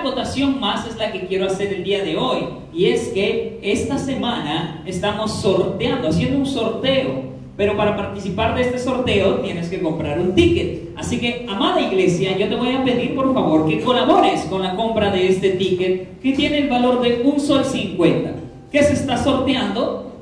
[0.00, 2.40] acotación más es la que quiero hacer el día de hoy.
[2.74, 7.30] Y es que esta semana estamos sorteando, haciendo un sorteo.
[7.56, 10.90] Pero para participar de este sorteo tienes que comprar un ticket.
[10.96, 14.74] Así que, amada iglesia, yo te voy a pedir por favor que colabores con la
[14.74, 18.34] compra de este ticket que tiene el valor de un sol 50.
[18.72, 20.12] ¿Qué se está sorteando?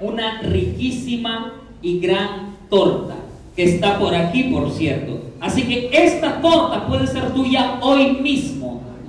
[0.00, 3.16] Una riquísima y gran torta
[3.56, 5.20] que está por aquí, por cierto.
[5.40, 8.63] Así que esta torta puede ser tuya hoy mismo.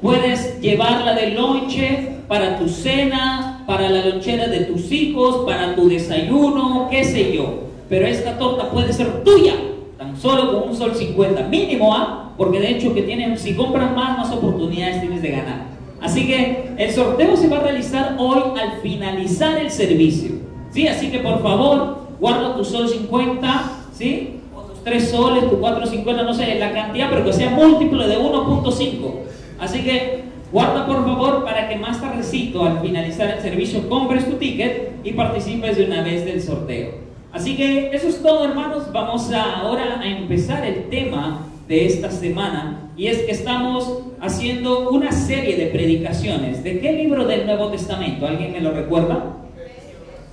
[0.05, 5.89] Puedes llevarla de lonche para tu cena, para la lonchera de tus hijos, para tu
[5.89, 7.61] desayuno, qué sé yo.
[7.89, 9.55] Pero esta torta puede ser tuya,
[9.97, 12.33] tan solo con un sol 50 mínimo, ¿ah?
[12.37, 15.63] Porque de hecho que tienen, si compras más, más oportunidades tienes de ganar.
[15.99, 20.33] Así que el sorteo se va a realizar hoy al finalizar el servicio.
[20.69, 20.87] ¿Sí?
[20.87, 24.35] Así que por favor, guarda tu sol 50, ¿sí?
[24.83, 29.24] 3 soles, tu 4.50, no sé, la cantidad, pero que sea múltiplo de 1.5.
[29.59, 34.37] Así que guarda por favor para que más tardecito, al finalizar el servicio, compres tu
[34.37, 37.05] ticket y participes de una vez del sorteo.
[37.31, 38.91] Así que eso es todo, hermanos.
[38.93, 45.11] Vamos ahora a empezar el tema de esta semana y es que estamos haciendo una
[45.11, 46.63] serie de predicaciones.
[46.63, 48.25] ¿De qué libro del Nuevo Testamento?
[48.25, 49.35] ¿Alguien me lo recuerda?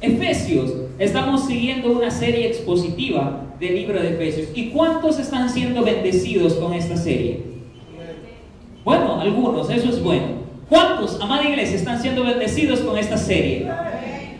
[0.01, 0.73] Efesios.
[0.99, 4.49] Estamos siguiendo una serie expositiva del libro de Efesios.
[4.55, 7.52] ¿Y cuántos están siendo bendecidos con esta serie?
[8.85, 10.43] Bueno, algunos, eso es bueno.
[10.69, 13.69] ¿Cuántos, amada iglesia, están siendo bendecidos con esta serie?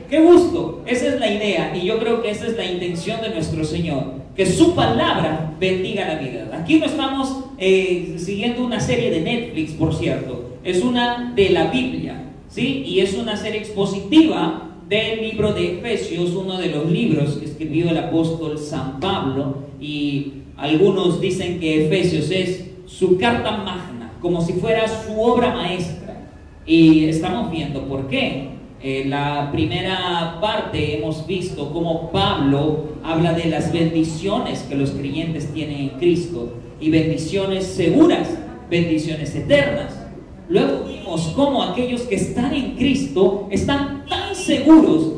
[0.09, 3.31] Qué gusto, esa es la idea y yo creo que esa es la intención de
[3.31, 6.51] nuestro Señor, que su palabra bendiga la vida.
[6.61, 11.69] Aquí no estamos eh, siguiendo una serie de Netflix, por cierto, es una de la
[11.69, 12.83] Biblia, ¿sí?
[12.87, 17.89] Y es una serie expositiva del libro de Efesios, uno de los libros que escribió
[17.89, 23.92] el apóstol San Pablo, y algunos dicen que Efesios es su carta magna,
[24.23, 26.29] como si fuera su obra maestra.
[26.65, 28.53] Y estamos viendo por qué.
[28.81, 35.53] En la primera parte hemos visto cómo Pablo habla de las bendiciones que los creyentes
[35.53, 38.29] tienen en Cristo y bendiciones seguras,
[38.71, 39.95] bendiciones eternas.
[40.49, 45.13] Luego vimos cómo aquellos que están en Cristo están tan seguros,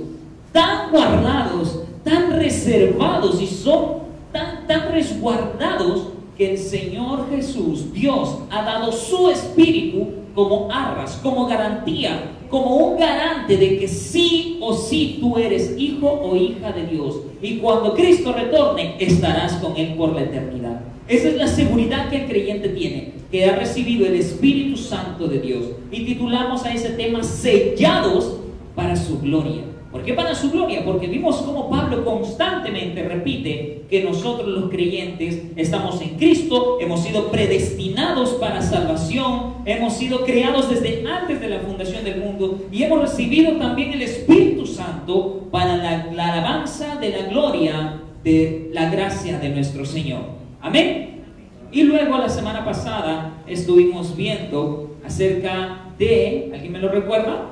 [0.53, 8.63] tan guardados, tan reservados y son tan, tan resguardados que el Señor Jesús, Dios, ha
[8.63, 15.19] dado su espíritu como arras, como garantía, como un garante de que sí o sí
[15.21, 17.21] tú eres hijo o hija de Dios.
[17.41, 20.81] Y cuando Cristo retorne, estarás con Él por la eternidad.
[21.07, 25.39] Esa es la seguridad que el creyente tiene, que ha recibido el Espíritu Santo de
[25.39, 25.65] Dios.
[25.91, 28.39] Y titulamos a ese tema sellados
[28.75, 29.74] para su gloria.
[29.95, 30.85] ¿Por qué para su gloria?
[30.85, 37.31] Porque vimos cómo Pablo constantemente repite que nosotros los creyentes estamos en Cristo, hemos sido
[37.31, 43.03] predestinados para salvación, hemos sido creados desde antes de la fundación del mundo y hemos
[43.03, 49.39] recibido también el Espíritu Santo para la, la alabanza de la gloria de la gracia
[49.39, 50.23] de nuestro Señor.
[50.61, 51.23] Amén.
[51.71, 57.51] Y luego la semana pasada estuvimos viendo acerca de, ¿alguien me lo recuerda?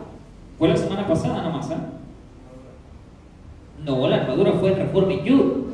[0.59, 2.01] Fue la semana pasada nomás, ¿ah?
[3.85, 5.65] No, la armadura fue en Reforma Yud.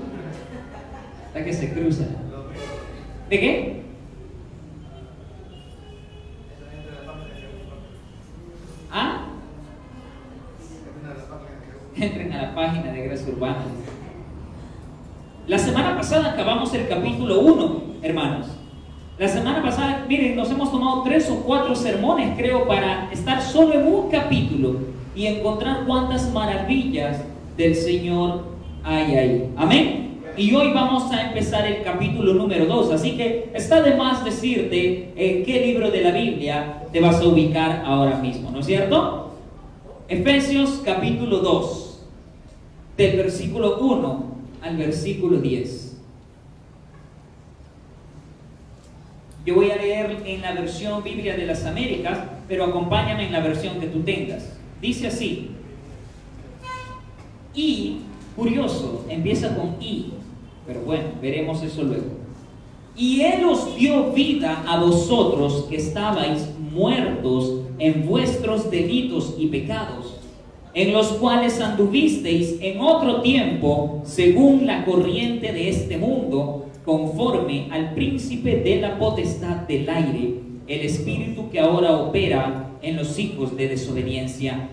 [1.34, 2.04] La que se cruza.
[3.28, 3.82] ¿De qué?
[8.90, 9.26] ¿Ah?
[11.96, 13.58] Entren a la página de Gracia Urbana.
[15.46, 18.46] La semana pasada acabamos el capítulo 1, hermanos.
[19.18, 23.74] La semana pasada, miren, nos hemos tomado tres o cuatro sermones, creo, para estar solo
[23.74, 24.76] en un capítulo
[25.14, 27.24] y encontrar cuántas maravillas
[27.58, 28.44] del Señor
[28.84, 29.50] hay ahí.
[29.56, 30.20] Amén.
[30.36, 32.92] Y hoy vamos a empezar el capítulo número 2.
[32.92, 37.26] Así que está de más decirte en qué libro de la Biblia te vas a
[37.26, 39.32] ubicar ahora mismo, ¿no es cierto?
[40.06, 42.02] Efesios capítulo 2,
[42.96, 44.24] del versículo 1
[44.62, 45.96] al versículo 10.
[49.44, 53.40] Yo voy a leer en la versión Biblia de las Américas, pero acompáñame en la
[53.40, 54.56] versión que tú tengas.
[54.80, 55.50] Dice así,
[57.58, 57.96] y,
[58.36, 60.12] curioso, empieza con y,
[60.66, 62.06] pero bueno, veremos eso luego.
[62.96, 70.20] Y Él os dio vida a vosotros que estabais muertos en vuestros delitos y pecados,
[70.72, 77.94] en los cuales anduvisteis en otro tiempo según la corriente de este mundo, conforme al
[77.94, 80.34] príncipe de la potestad del aire,
[80.68, 84.68] el espíritu que ahora opera en los hijos de desobediencia,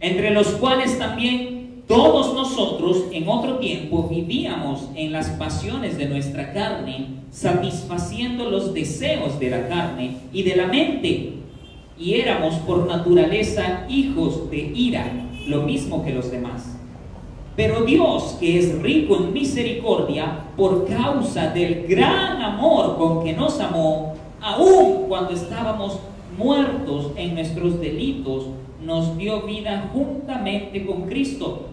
[0.00, 1.53] entre los cuales también
[1.86, 9.38] todos nosotros en otro tiempo vivíamos en las pasiones de nuestra carne, satisfaciendo los deseos
[9.38, 11.34] de la carne y de la mente
[11.98, 15.12] y éramos por naturaleza hijos de ira,
[15.46, 16.76] lo mismo que los demás.
[17.56, 23.60] Pero Dios, que es rico en misericordia, por causa del gran amor con que nos
[23.60, 26.00] amó, aun cuando estábamos
[26.36, 28.46] muertos en nuestros delitos,
[28.82, 31.68] nos dio vida juntamente con Cristo.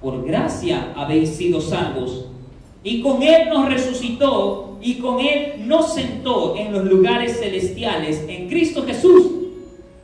[0.00, 2.26] Por gracia habéis sido salvos.
[2.84, 8.48] Y con Él nos resucitó y con Él nos sentó en los lugares celestiales en
[8.48, 9.26] Cristo Jesús,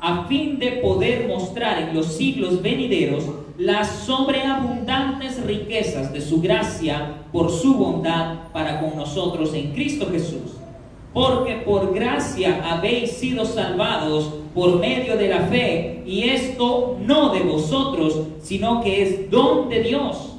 [0.00, 3.24] a fin de poder mostrar en los siglos venideros
[3.56, 10.53] las sobreabundantes riquezas de su gracia por su bondad para con nosotros en Cristo Jesús.
[11.14, 17.40] Porque por gracia habéis sido salvados por medio de la fe, y esto no de
[17.40, 20.36] vosotros, sino que es don de Dios,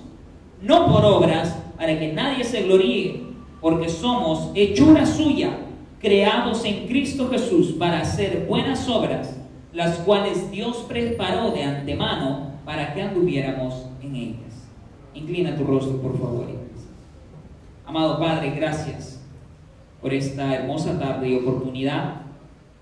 [0.62, 3.24] no por obras, para que nadie se gloríe,
[3.62, 5.57] porque somos hechura suya,
[6.00, 9.38] creados en Cristo Jesús para hacer buenas obras,
[9.72, 14.68] las cuales Dios preparó de antemano para que anduviéramos en ellas.
[15.13, 16.48] Inclina tu rostro, por favor.
[17.86, 19.15] Amado Padre, gracias
[20.06, 22.18] por esta hermosa tarde y oportunidad,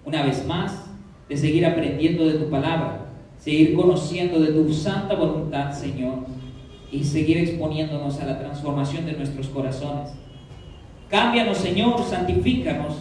[0.04, 0.88] una vez más,
[1.30, 3.06] de seguir aprendiendo de tu palabra,
[3.38, 6.16] seguir conociendo de tu santa voluntad, Señor,
[6.92, 10.10] y seguir exponiéndonos a la transformación de nuestros corazones.
[11.10, 12.94] Cámbianos, Señor, santifícanos.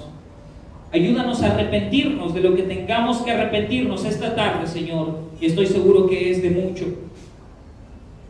[0.92, 6.06] Ayúdanos a arrepentirnos de lo que tengamos que arrepentirnos esta tarde, Señor, y estoy seguro
[6.06, 6.84] que es de mucho.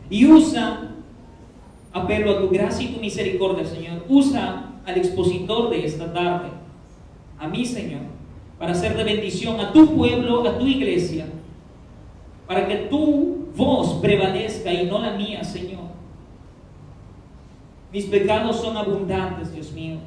[0.09, 0.89] Y usa,
[1.91, 6.49] apelo a tu gracia y tu misericordia, Señor, usa al expositor de esta tarde,
[7.39, 8.01] a mí, Señor,
[8.57, 11.27] para ser de bendición a tu pueblo, a tu iglesia,
[12.47, 15.83] para que tu voz prevalezca y no la mía, Señor.
[17.91, 19.97] Mis pecados son abundantes, Dios mío.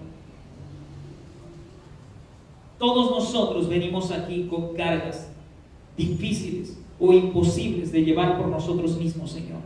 [2.78, 5.28] Todos nosotros venimos aquí con cargas
[5.96, 9.61] difíciles o imposibles de llevar por nosotros mismos, Señor.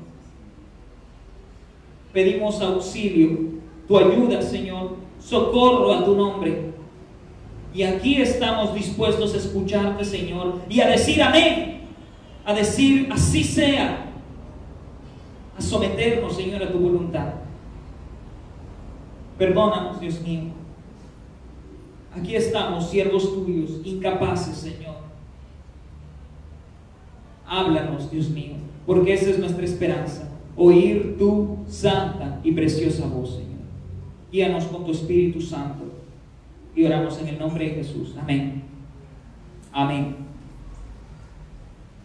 [2.13, 3.50] Pedimos auxilio,
[3.91, 6.71] tu ayuda, Señor, socorro a tu nombre.
[7.75, 11.81] Y aquí estamos dispuestos a escucharte, Señor, y a decir amén,
[12.45, 14.13] a decir así sea,
[15.59, 17.35] a someternos, Señor, a tu voluntad.
[19.37, 20.53] Perdónanos, Dios mío.
[22.17, 24.99] Aquí estamos, siervos tuyos, incapaces, Señor.
[27.45, 28.55] Háblanos, Dios mío,
[28.87, 33.50] porque esa es nuestra esperanza, oír tu santa y preciosa voz, Señor.
[34.33, 35.85] Guíanos con tu Espíritu Santo
[36.77, 38.15] y oramos en el nombre de Jesús.
[38.21, 38.63] Amén.
[39.73, 40.17] Amén.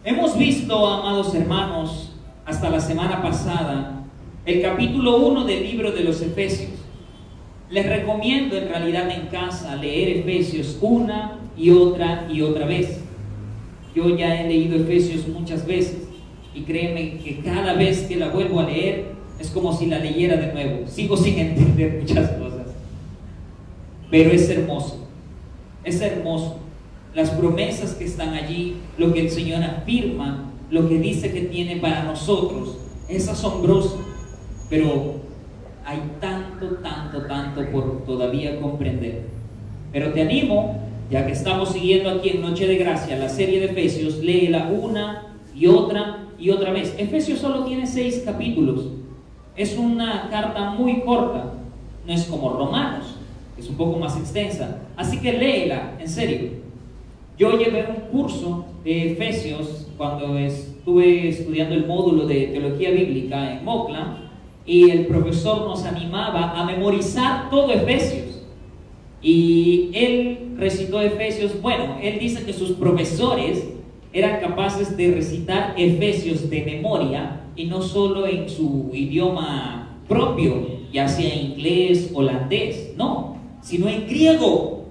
[0.04, 4.04] Hemos visto, amados hermanos, hasta la semana pasada,
[4.46, 6.72] el capítulo 1 del libro de los Efesios.
[7.70, 13.02] Les recomiendo en realidad en casa leer Efesios una y otra y otra vez.
[13.96, 16.08] Yo ya he leído Efesios muchas veces
[16.54, 20.38] y créeme que cada vez que la vuelvo a leer es como si la leyera
[20.38, 20.88] de nuevo.
[20.88, 22.68] Sigo sin entender muchas cosas.
[24.10, 25.08] Pero es hermoso.
[25.84, 26.58] Es hermoso.
[27.14, 31.78] Las promesas que están allí, lo que el Señor afirma, lo que dice que tiene
[31.78, 32.78] para nosotros,
[33.08, 34.02] es asombroso.
[34.70, 35.16] Pero
[35.86, 39.24] hay tanto, tanto, tanto por todavía comprender.
[39.92, 40.80] Pero te animo,
[41.10, 45.28] ya que estamos siguiendo aquí en Noche de Gracia la serie de Efesios, léela una
[45.56, 46.96] y otra y otra vez.
[46.98, 48.88] Efesios solo tiene seis capítulos.
[49.56, 51.54] Es una carta muy corta,
[52.06, 53.16] no es como Romanos,
[53.58, 54.82] es un poco más extensa.
[54.98, 56.66] Así que léela, en serio.
[57.38, 63.66] Yo llevé un curso de Efesios cuando estuve estudiando el módulo de teología bíblica en
[63.66, 64.18] Mocla
[64.66, 68.44] y el profesor nos animaba a memorizar todo Efesios.
[69.22, 73.68] Y él recitó Efesios, bueno, él dice que sus profesores
[74.16, 81.06] eran capaces de recitar Efesios de memoria y no solo en su idioma propio, ya
[81.06, 84.86] sea inglés, holandés, no, sino en griego.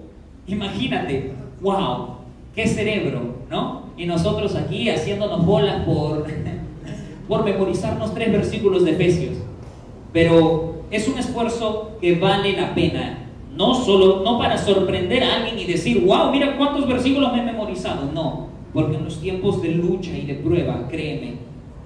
[0.47, 2.16] Imagínate, wow,
[2.54, 3.85] qué cerebro, ¿no?
[3.97, 6.26] Y nosotros aquí haciéndonos bolas por,
[7.28, 9.38] por memorizarnos tres versículos de Efesios.
[10.12, 13.21] Pero es un esfuerzo que vale la pena.
[13.57, 17.45] No solo, no para sorprender a alguien y decir, wow, mira cuántos versículos me he
[17.45, 18.11] memorizado.
[18.12, 21.35] No, porque en los tiempos de lucha y de prueba, créeme,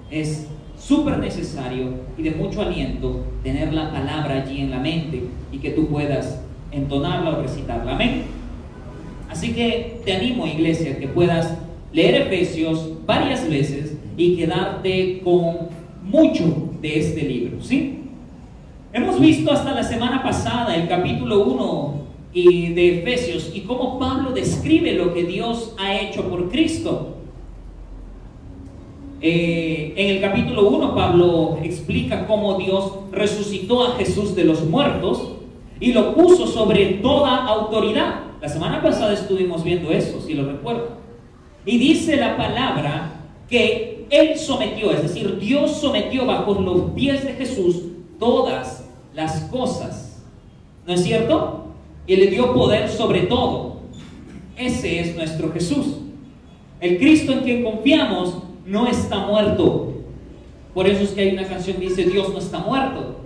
[0.09, 5.59] es súper necesario y de mucho aliento tener la palabra allí en la mente y
[5.59, 6.41] que tú puedas
[6.71, 7.93] entonarla o recitarla.
[7.93, 8.23] Amén.
[9.29, 11.55] Así que te animo, iglesia, que puedas
[11.93, 15.69] leer Efesios varias veces y quedarte con
[16.03, 17.99] mucho de este libro, ¿sí?
[18.91, 21.98] Hemos visto hasta la semana pasada el capítulo 1
[22.33, 27.15] y de Efesios y cómo Pablo describe lo que Dios ha hecho por Cristo.
[29.21, 35.33] Eh, en el capítulo 1 Pablo explica cómo Dios resucitó a Jesús de los muertos
[35.79, 38.21] y lo puso sobre toda autoridad.
[38.41, 40.99] La semana pasada estuvimos viendo eso, si lo recuerdan.
[41.65, 47.33] Y dice la palabra que Él sometió, es decir, Dios sometió bajo los pies de
[47.33, 47.83] Jesús
[48.19, 50.21] todas las cosas.
[50.85, 51.68] ¿No es cierto?
[52.09, 53.81] Y le dio poder sobre todo.
[54.57, 55.97] Ese es nuestro Jesús.
[56.81, 58.33] El Cristo en quien confiamos
[58.65, 59.93] no está muerto.
[60.73, 63.19] Por eso es que hay una canción que dice Dios no está muerto.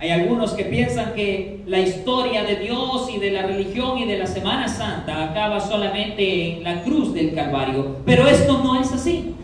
[0.00, 4.18] Hay algunos que piensan que la historia de Dios y de la religión y de
[4.18, 7.98] la Semana Santa acaba solamente en la cruz del Calvario.
[8.04, 9.36] Pero esto no es así.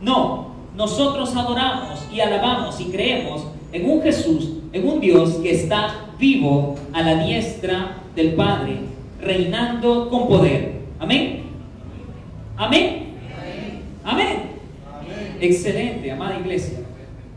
[0.00, 6.06] No, nosotros adoramos y alabamos y creemos en un Jesús, en un Dios que está
[6.18, 8.78] vivo a la diestra del Padre,
[9.20, 10.80] reinando con poder.
[10.98, 11.42] Amén.
[12.56, 13.06] Amén.
[14.04, 14.38] Amén.
[15.40, 16.78] Excelente, amada iglesia.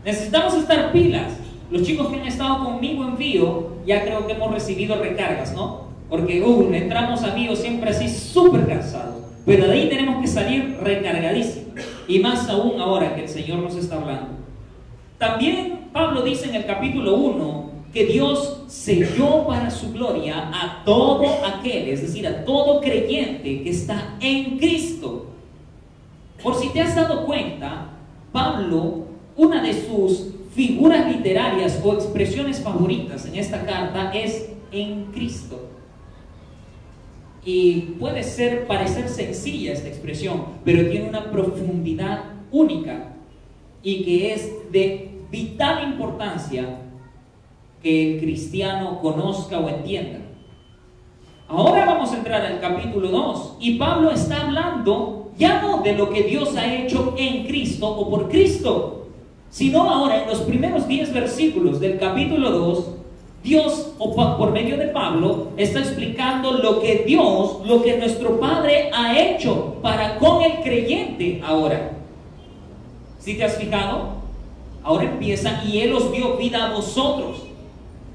[0.04, 1.38] Necesitamos estar pilas.
[1.70, 5.88] Los chicos que han estado conmigo en Vío, ya creo que hemos recibido recargas, ¿no?
[6.10, 9.22] Porque uh, entramos a Vío siempre así súper cansados.
[9.46, 11.82] Pero de ahí tenemos que salir recargadísimos.
[12.06, 14.28] Y más aún ahora que el Señor nos está hablando.
[15.18, 21.26] También Pablo dice en el capítulo 1 que Dios selló para su gloria a todo
[21.44, 25.26] aquel, es decir, a todo creyente que está en Cristo.
[26.42, 27.90] Por si te has dado cuenta,
[28.32, 29.04] Pablo,
[29.36, 35.68] una de sus figuras literarias o expresiones favoritas en esta carta es en Cristo.
[37.44, 43.12] Y puede ser parecer sencilla esta expresión, pero tiene una profundidad única
[43.82, 46.78] y que es de vital importancia
[47.82, 50.18] que el cristiano conozca o entienda.
[51.48, 56.10] Ahora vamos a entrar al capítulo 2 y Pablo está hablando ya no de lo
[56.10, 59.08] que Dios ha hecho en Cristo o por Cristo,
[59.50, 62.86] sino ahora en los primeros 10 versículos del capítulo 2,
[63.42, 68.90] Dios, o por medio de Pablo, está explicando lo que Dios, lo que nuestro Padre
[68.94, 71.98] ha hecho para con el creyente ahora.
[73.18, 74.21] Si te has fijado?
[74.84, 77.42] Ahora empieza y Él os dio vida a vosotros.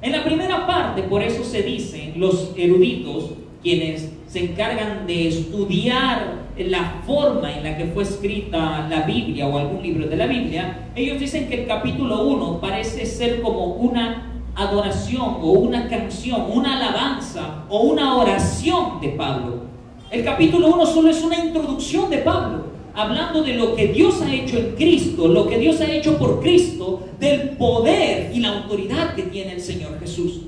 [0.01, 3.31] En la primera parte, por eso se dicen los eruditos,
[3.63, 9.57] quienes se encargan de estudiar la forma en la que fue escrita la Biblia o
[9.57, 14.41] algún libro de la Biblia, ellos dicen que el capítulo 1 parece ser como una
[14.55, 19.67] adoración o una canción, una alabanza o una oración de Pablo.
[20.09, 22.65] El capítulo 1 solo es una introducción de Pablo,
[22.97, 26.41] hablando de lo que Dios ha hecho en Cristo, lo que Dios ha hecho por
[26.41, 30.41] Cristo, del poder y la autoridad que tiene el Señor Jesús.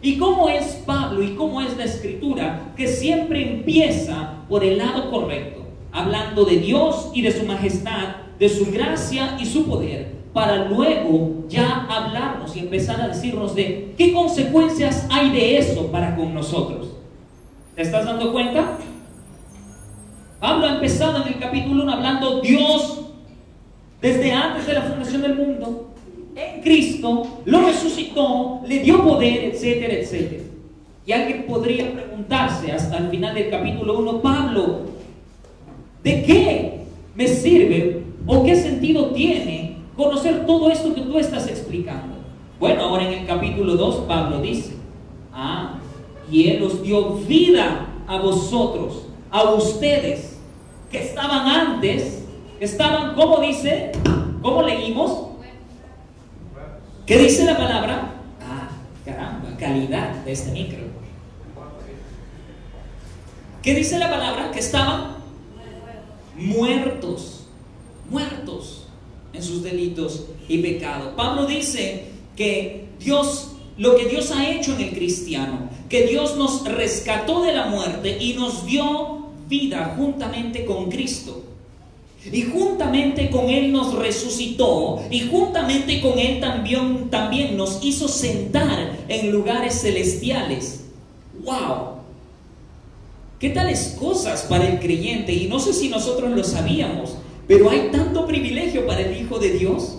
[0.00, 5.10] ¿Y cómo es Pablo y cómo es la escritura que siempre empieza por el lado
[5.10, 10.66] correcto, hablando de Dios y de su majestad, de su gracia y su poder, para
[10.66, 16.32] luego ya hablarnos y empezar a decirnos de qué consecuencias hay de eso para con
[16.32, 16.90] nosotros?
[17.74, 18.78] ¿Te estás dando cuenta?
[20.40, 23.00] Pablo ha empezado en el capítulo 1 hablando Dios
[24.00, 25.86] desde antes de la fundación del mundo
[26.36, 30.42] en Cristo, lo resucitó, le dio poder, etcétera, etcétera.
[31.06, 34.80] Y alguien podría preguntarse hasta el final del capítulo 1, Pablo,
[36.02, 36.80] ¿de qué
[37.14, 42.16] me sirve o qué sentido tiene conocer todo esto que tú estás explicando?
[42.60, 44.74] Bueno, ahora en el capítulo 2 Pablo dice,
[45.32, 45.78] ah,
[46.30, 50.36] y Él os dio vida a vosotros, a ustedes,
[50.90, 52.22] que estaban antes,
[52.60, 53.92] estaban, ¿cómo dice?
[54.42, 55.28] ¿Cómo leímos?
[57.06, 58.14] ¿Qué dice la palabra?
[58.40, 58.68] Ah,
[59.04, 60.86] caramba, calidad de este micro.
[63.62, 64.50] ¿Qué dice la palabra?
[64.52, 65.16] Que estaban
[66.36, 67.46] muertos,
[68.10, 68.86] muertos
[69.32, 71.14] en sus delitos y pecados.
[71.16, 72.06] Pablo dice
[72.36, 77.52] que Dios, lo que Dios ha hecho en el cristiano, que Dios nos rescató de
[77.52, 79.15] la muerte y nos dio
[79.48, 81.42] vida juntamente con Cristo.
[82.32, 88.96] Y juntamente con Él nos resucitó y juntamente con Él también, también nos hizo sentar
[89.08, 90.84] en lugares celestiales.
[91.44, 91.96] ¡Wow!
[93.38, 95.32] ¿Qué tales cosas para el creyente?
[95.32, 99.50] Y no sé si nosotros lo sabíamos, pero hay tanto privilegio para el Hijo de
[99.50, 99.98] Dios.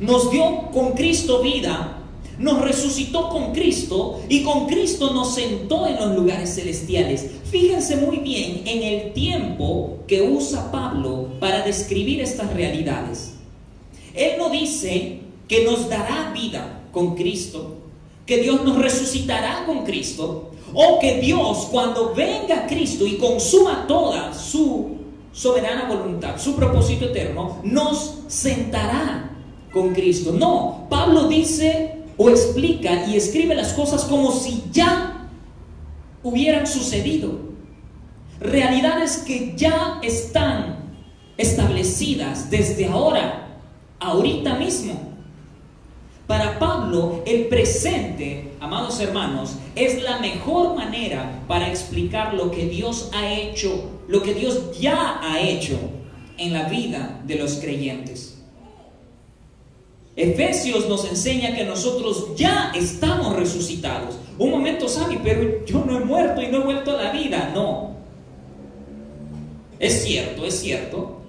[0.00, 2.01] Nos dio con Cristo vida,
[2.38, 7.26] nos resucitó con Cristo y con Cristo nos sentó en los lugares celestiales.
[7.50, 13.34] Fíjense muy bien en el tiempo que usa Pablo para describir estas realidades.
[14.14, 17.76] Él no dice que nos dará vida con Cristo,
[18.26, 24.32] que Dios nos resucitará con Cristo o que Dios cuando venga Cristo y consuma toda
[24.32, 24.96] su
[25.32, 29.30] soberana voluntad, su propósito eterno, nos sentará
[29.72, 30.32] con Cristo.
[30.32, 35.28] No, Pablo dice o explica y escribe las cosas como si ya
[36.22, 37.52] hubieran sucedido.
[38.40, 40.82] Realidades que ya están
[41.36, 43.58] establecidas desde ahora,
[44.00, 45.12] ahorita mismo.
[46.26, 53.10] Para Pablo, el presente, amados hermanos, es la mejor manera para explicar lo que Dios
[53.12, 55.78] ha hecho, lo que Dios ya ha hecho
[56.38, 58.31] en la vida de los creyentes.
[60.14, 64.16] Efesios nos enseña que nosotros ya estamos resucitados.
[64.38, 67.50] Un momento, Sammy, pero yo no he muerto y no he vuelto a la vida.
[67.54, 67.96] No.
[69.78, 71.21] Es cierto, es cierto.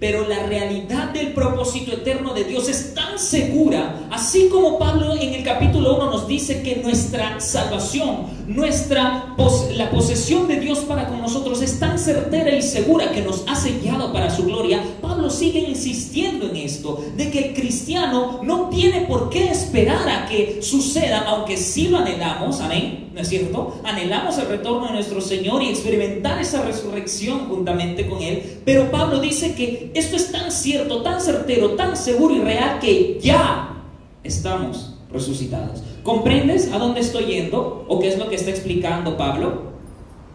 [0.00, 5.34] Pero la realidad del propósito eterno de Dios es tan segura, así como Pablo en
[5.34, 9.36] el capítulo 1 nos dice que nuestra salvación, nuestra
[9.74, 13.54] la posesión de Dios para con nosotros es tan certera y segura que nos ha
[13.54, 14.82] sellado para su gloria.
[15.00, 20.26] Pablo sigue insistiendo en esto, de que el cristiano no tiene por qué esperar a
[20.26, 23.80] que suceda, aunque sí lo anhelamos, amén, ¿no es cierto?
[23.84, 29.20] Anhelamos el retorno de nuestro Señor y experimentar esa resurrección juntamente con Él, pero Pablo
[29.20, 33.82] dice que esto es tan cierto, tan certero, tan seguro y real que ya
[34.22, 35.82] estamos resucitados.
[36.02, 39.72] ¿Comprendes a dónde estoy yendo o qué es lo que está explicando Pablo?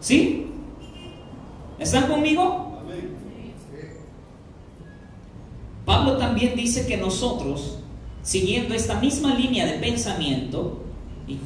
[0.00, 0.46] ¿Sí?
[1.78, 2.66] ¿Están conmigo?
[5.84, 7.78] Pablo también dice que nosotros,
[8.22, 10.82] siguiendo esta misma línea de pensamiento,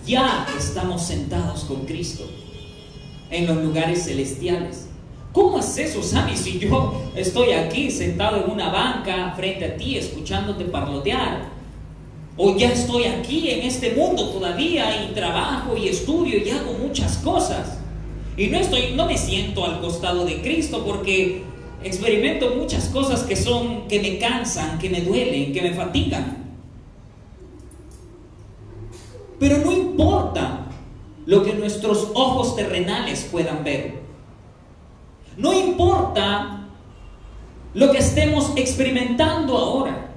[0.06, 2.24] ya estamos sentados con Cristo
[3.30, 4.89] en los lugares celestiales.
[5.32, 6.36] ¿Cómo es eso, Sammy?
[6.36, 11.48] Si yo estoy aquí sentado en una banca frente a ti escuchándote parlotear,
[12.36, 17.18] o ya estoy aquí en este mundo todavía y trabajo y estudio y hago muchas
[17.18, 17.78] cosas.
[18.36, 21.42] Y no estoy no me siento al costado de Cristo porque
[21.84, 26.38] experimento muchas cosas que son que me cansan, que me duelen, que me fatigan.
[29.38, 30.66] Pero no importa
[31.26, 34.09] lo que nuestros ojos terrenales puedan ver.
[35.40, 36.68] No importa
[37.72, 40.10] lo que estemos experimentando ahora,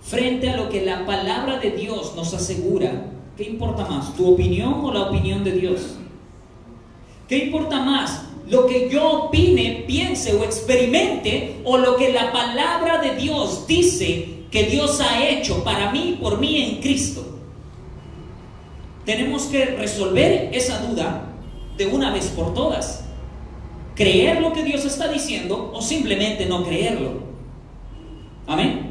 [0.00, 3.06] frente a lo que la palabra de Dios nos asegura.
[3.36, 5.96] ¿Qué importa más, tu opinión o la opinión de Dios?
[7.28, 12.98] ¿Qué importa más, lo que yo opine, piense o experimente o lo que la palabra
[12.98, 17.26] de Dios dice que Dios ha hecho para mí, por mí en Cristo?
[19.04, 21.24] Tenemos que resolver esa duda
[21.76, 22.99] de una vez por todas
[23.94, 27.22] creer lo que Dios está diciendo o simplemente no creerlo.
[28.46, 28.90] Amén.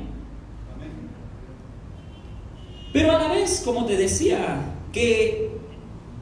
[2.91, 5.51] Pero a la vez, como te decía, que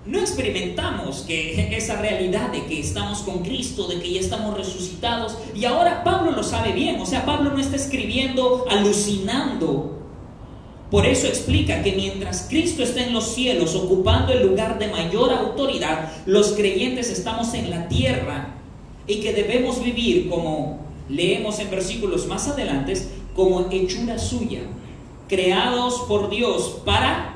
[0.06, 5.38] no experimentamos que esa realidad de que estamos con Cristo, de que ya estamos resucitados,
[5.56, 9.94] y ahora Pablo lo sabe bien, o sea, Pablo no está escribiendo alucinando.
[10.90, 15.34] Por eso explica que mientras Cristo está en los cielos ocupando el lugar de mayor
[15.34, 18.57] autoridad, los creyentes estamos en la tierra
[19.08, 22.94] y que debemos vivir como leemos en versículos más adelante,
[23.36, 24.62] como hechura suya,
[25.28, 27.34] creados por Dios para,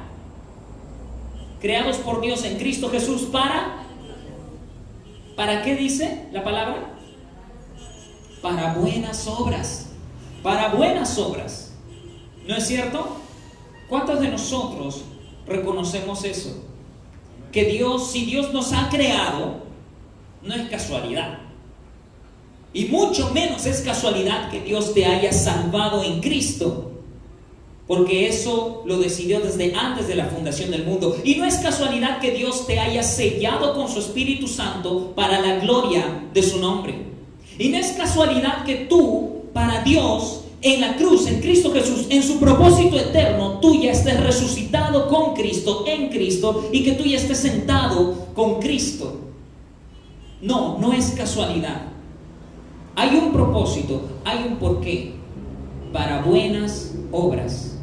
[1.62, 3.86] creados por Dios en Cristo Jesús para,
[5.36, 6.97] ¿para qué dice la palabra?
[8.41, 9.89] Para buenas obras,
[10.43, 11.73] para buenas obras.
[12.47, 13.17] ¿No es cierto?
[13.88, 15.03] ¿Cuántos de nosotros
[15.45, 16.63] reconocemos eso?
[17.51, 19.62] Que Dios, si Dios nos ha creado,
[20.41, 21.40] no es casualidad.
[22.73, 26.91] Y mucho menos es casualidad que Dios te haya salvado en Cristo.
[27.88, 31.17] Porque eso lo decidió desde antes de la fundación del mundo.
[31.25, 35.57] Y no es casualidad que Dios te haya sellado con su Espíritu Santo para la
[35.57, 36.95] gloria de su nombre.
[37.57, 42.23] Y no es casualidad que tú, para Dios, en la cruz, en Cristo Jesús, en
[42.23, 47.17] su propósito eterno, tú ya estés resucitado con Cristo, en Cristo, y que tú ya
[47.17, 49.17] estés sentado con Cristo.
[50.41, 51.90] No, no es casualidad.
[52.95, 55.13] Hay un propósito, hay un porqué
[55.93, 57.77] para buenas obras.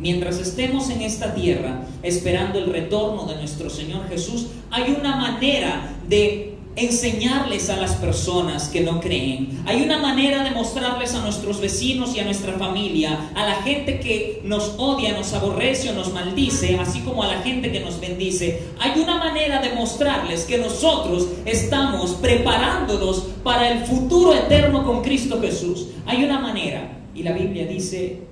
[0.00, 5.94] Mientras estemos en esta tierra esperando el retorno de nuestro Señor Jesús, hay una manera
[6.08, 9.62] de enseñarles a las personas que no creen.
[9.66, 14.00] Hay una manera de mostrarles a nuestros vecinos y a nuestra familia, a la gente
[14.00, 18.00] que nos odia, nos aborrece o nos maldice, así como a la gente que nos
[18.00, 18.62] bendice.
[18.80, 25.40] Hay una manera de mostrarles que nosotros estamos preparándonos para el futuro eterno con Cristo
[25.40, 25.88] Jesús.
[26.06, 28.22] Hay una manera, y la Biblia dice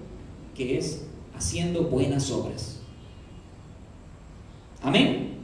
[0.56, 1.04] que es
[1.36, 2.80] haciendo buenas obras.
[4.82, 5.38] Amén.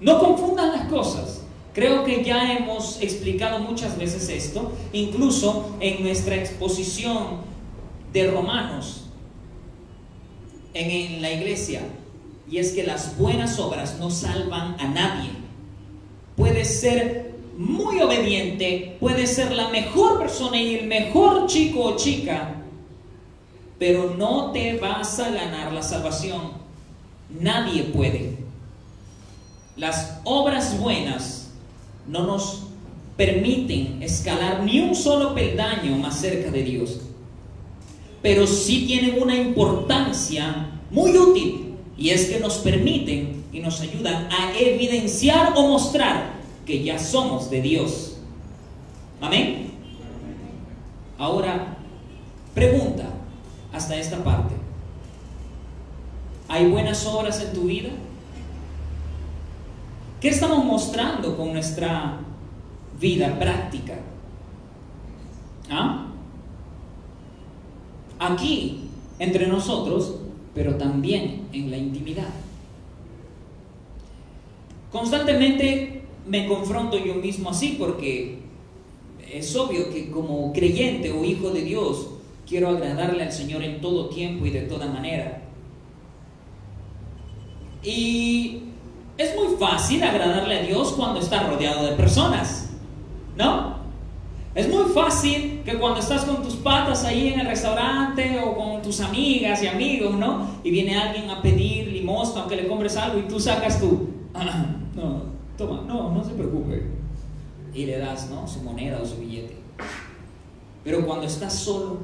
[0.00, 1.42] No confundan las cosas.
[1.78, 7.42] Creo que ya hemos explicado muchas veces esto, incluso en nuestra exposición
[8.12, 9.04] de Romanos
[10.74, 11.82] en, la iglesia.
[12.50, 15.30] Y es que las buenas obras no salvan a nadie.
[16.36, 22.56] Puedes ser muy obediente, puedes ser la mejor persona y el mejor chico o chica,
[23.78, 26.54] pero no te vas a ganar la salvación.
[27.30, 28.36] Nadie puede.
[29.76, 31.37] Las obras buenas
[32.08, 32.64] no nos
[33.16, 37.00] permiten escalar ni un solo peldaño más cerca de Dios.
[38.22, 44.28] Pero sí tienen una importancia muy útil y es que nos permiten y nos ayudan
[44.30, 46.32] a evidenciar o mostrar
[46.64, 48.16] que ya somos de Dios.
[49.20, 49.72] Amén.
[51.18, 51.76] Ahora,
[52.54, 53.04] pregunta
[53.72, 54.54] hasta esta parte.
[56.48, 57.90] ¿Hay buenas obras en tu vida?
[60.20, 62.18] ¿Qué estamos mostrando con nuestra
[63.00, 63.94] vida práctica?
[65.70, 66.08] ¿Ah?
[68.18, 68.88] Aquí,
[69.20, 70.16] entre nosotros,
[70.54, 72.30] pero también en la intimidad.
[74.90, 78.38] Constantemente me confronto yo mismo así porque
[79.32, 82.08] es obvio que como creyente o hijo de Dios
[82.48, 85.42] quiero agradarle al Señor en todo tiempo y de toda manera.
[87.84, 88.67] Y
[89.18, 92.70] es muy fácil agradarle a Dios cuando está rodeado de personas,
[93.36, 93.76] ¿no?
[94.54, 98.80] Es muy fácil que cuando estás con tus patas ahí en el restaurante o con
[98.80, 100.48] tus amigas y amigos, ¿no?
[100.62, 104.08] Y viene alguien a pedir limosna o que le compres algo y tú sacas tu,
[104.94, 105.22] no,
[105.56, 106.86] toma, no, no se preocupe.
[107.74, 108.46] Y le das, ¿no?
[108.48, 109.56] Su moneda o su billete.
[110.82, 111.98] Pero cuando estás solo,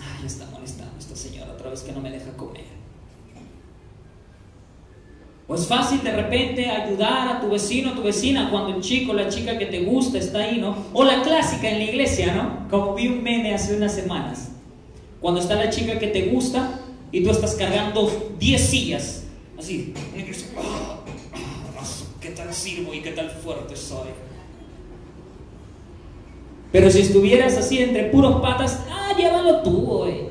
[0.00, 2.77] ay, está molestando esta señora otra vez que no me deja comer.
[5.50, 9.14] O es fácil de repente ayudar a tu vecino, a tu vecina, cuando el chico,
[9.14, 10.76] la chica que te gusta está ahí, ¿no?
[10.92, 12.68] O la clásica en la iglesia, ¿no?
[12.68, 14.50] Como vi un meme hace unas semanas.
[15.22, 16.80] Cuando está la chica que te gusta
[17.10, 19.24] y tú estás cargando 10 sillas,
[19.58, 19.94] así.
[22.20, 24.08] ¿Qué tal sirvo y qué tal fuerte soy?
[26.70, 30.27] Pero si estuvieras así entre puros patas, ah, llévalo tú, güey.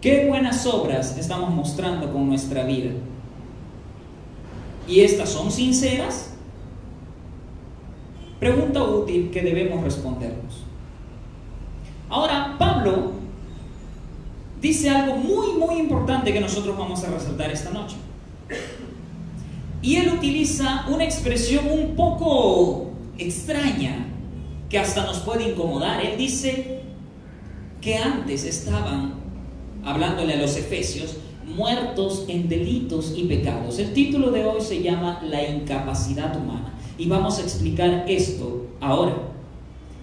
[0.00, 2.92] ¿Qué buenas obras estamos mostrando con nuestra vida?
[4.88, 6.30] ¿Y estas son sinceras?
[8.38, 10.64] Pregunta útil que debemos respondernos.
[12.08, 13.12] Ahora, Pablo
[14.62, 17.96] dice algo muy, muy importante que nosotros vamos a resaltar esta noche.
[19.82, 24.06] Y él utiliza una expresión un poco extraña
[24.70, 26.02] que hasta nos puede incomodar.
[26.04, 26.80] Él dice
[27.82, 29.19] que antes estaban
[29.84, 33.78] hablándole a los efesios, muertos en delitos y pecados.
[33.78, 39.16] El título de hoy se llama La incapacidad humana y vamos a explicar esto ahora.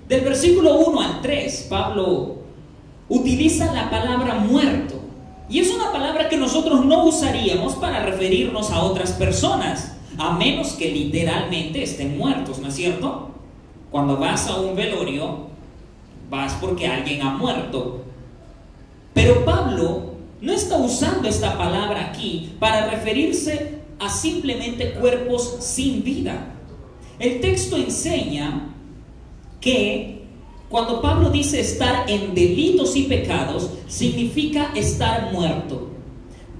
[0.08, 2.38] Del versículo 1 al 3, Pablo
[3.10, 4.96] utiliza la palabra muerto
[5.50, 10.74] y es una palabra que nosotros no usaríamos para referirnos a otras personas, a menos
[10.74, 13.30] que literalmente estén muertos, ¿no es cierto?
[13.92, 15.48] Cuando vas a un velorio,
[16.30, 18.04] vas porque alguien ha muerto,
[19.18, 26.54] pero Pablo no está usando esta palabra aquí para referirse a simplemente cuerpos sin vida.
[27.18, 28.76] El texto enseña
[29.60, 30.22] que
[30.70, 35.90] cuando Pablo dice estar en delitos y pecados, significa estar muerto.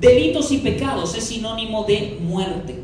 [0.02, 2.82] Delitos y pecados es sinónimo de muerte.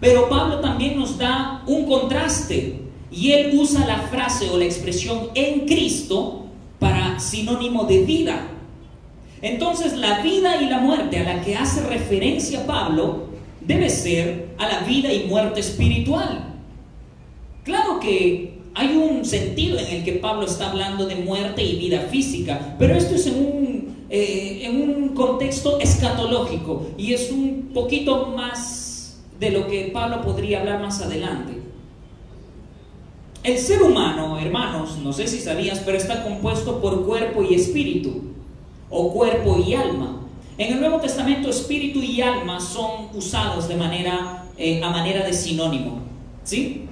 [0.00, 2.80] Pero Pablo también nos da un contraste
[3.12, 6.43] y él usa la frase o la expresión en Cristo
[7.34, 8.46] sinónimo de vida.
[9.42, 13.24] Entonces la vida y la muerte a la que hace referencia Pablo
[13.60, 16.54] debe ser a la vida y muerte espiritual.
[17.64, 22.00] Claro que hay un sentido en el que Pablo está hablando de muerte y vida
[22.10, 28.26] física, pero esto es en un, eh, en un contexto escatológico y es un poquito
[28.36, 31.53] más de lo que Pablo podría hablar más adelante.
[33.44, 38.22] El ser humano, hermanos, no sé si sabías, pero está compuesto por cuerpo y espíritu,
[38.88, 40.22] o cuerpo y alma.
[40.56, 45.34] En el Nuevo Testamento, espíritu y alma son usados de manera, eh, a manera de
[45.34, 46.00] sinónimo.
[46.42, 46.86] ¿Sí?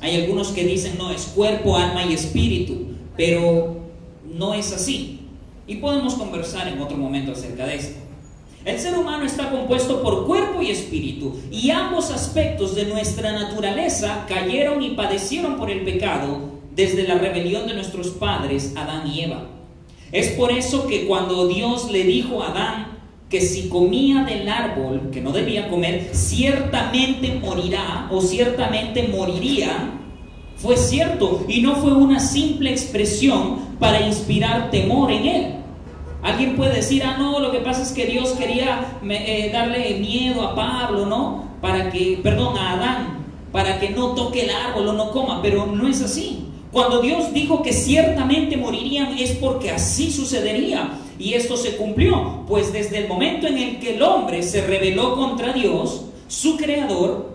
[0.00, 2.78] Hay algunos que dicen, no, es cuerpo, alma y espíritu,
[3.14, 3.76] pero
[4.24, 5.20] no es así.
[5.66, 7.99] Y podemos conversar en otro momento acerca de esto.
[8.64, 14.26] El ser humano está compuesto por cuerpo y espíritu, y ambos aspectos de nuestra naturaleza
[14.28, 19.46] cayeron y padecieron por el pecado desde la rebelión de nuestros padres, Adán y Eva.
[20.12, 22.98] Es por eso que cuando Dios le dijo a Adán
[23.30, 29.94] que si comía del árbol que no debía comer, ciertamente morirá o ciertamente moriría,
[30.56, 35.54] fue cierto y no fue una simple expresión para inspirar temor en él.
[36.22, 40.42] Alguien puede decir, ah, no, lo que pasa es que Dios quería eh, darle miedo
[40.42, 41.44] a Pablo, ¿no?
[41.60, 45.66] Para que, perdón, a Adán, para que no toque el árbol o no coma, pero
[45.66, 46.46] no es así.
[46.72, 50.98] Cuando Dios dijo que ciertamente morirían es porque así sucedería.
[51.18, 55.16] Y esto se cumplió, pues desde el momento en el que el hombre se rebeló
[55.16, 57.30] contra Dios, su creador,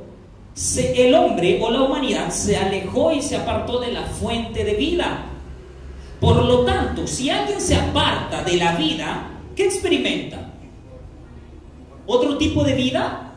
[0.95, 5.25] el hombre o la humanidad se alejó y se apartó de la fuente de vida.
[6.19, 10.53] Por lo tanto, si alguien se aparta de la vida, ¿qué experimenta?
[12.05, 13.33] ¿Otro tipo de vida?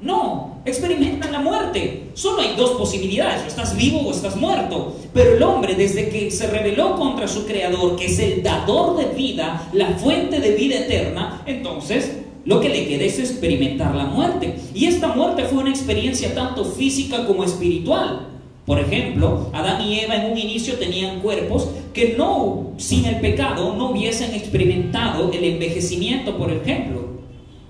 [0.00, 2.10] No, experimentan la muerte.
[2.14, 4.96] Solo hay dos posibilidades, estás vivo o estás muerto.
[5.12, 9.06] Pero el hombre, desde que se rebeló contra su creador, que es el dador de
[9.14, 12.12] vida, la fuente de vida eterna, entonces
[12.44, 14.54] lo que le queda es experimentar la muerte.
[14.72, 18.28] Y esta muerte fue una experiencia tanto física como espiritual.
[18.68, 23.74] Por ejemplo, Adán y Eva en un inicio tenían cuerpos que no, sin el pecado,
[23.74, 27.00] no hubiesen experimentado el envejecimiento, por ejemplo,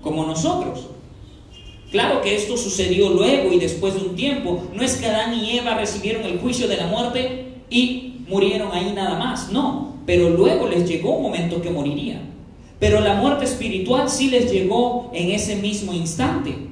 [0.01, 0.87] como nosotros.
[1.89, 4.61] Claro que esto sucedió luego y después de un tiempo.
[4.75, 8.91] No es que Adán y Eva recibieron el juicio de la muerte y murieron ahí
[8.93, 9.53] nada más.
[9.53, 12.23] No, pero luego les llegó un momento que morirían.
[12.77, 16.68] Pero la muerte espiritual sí les llegó en ese mismo instante.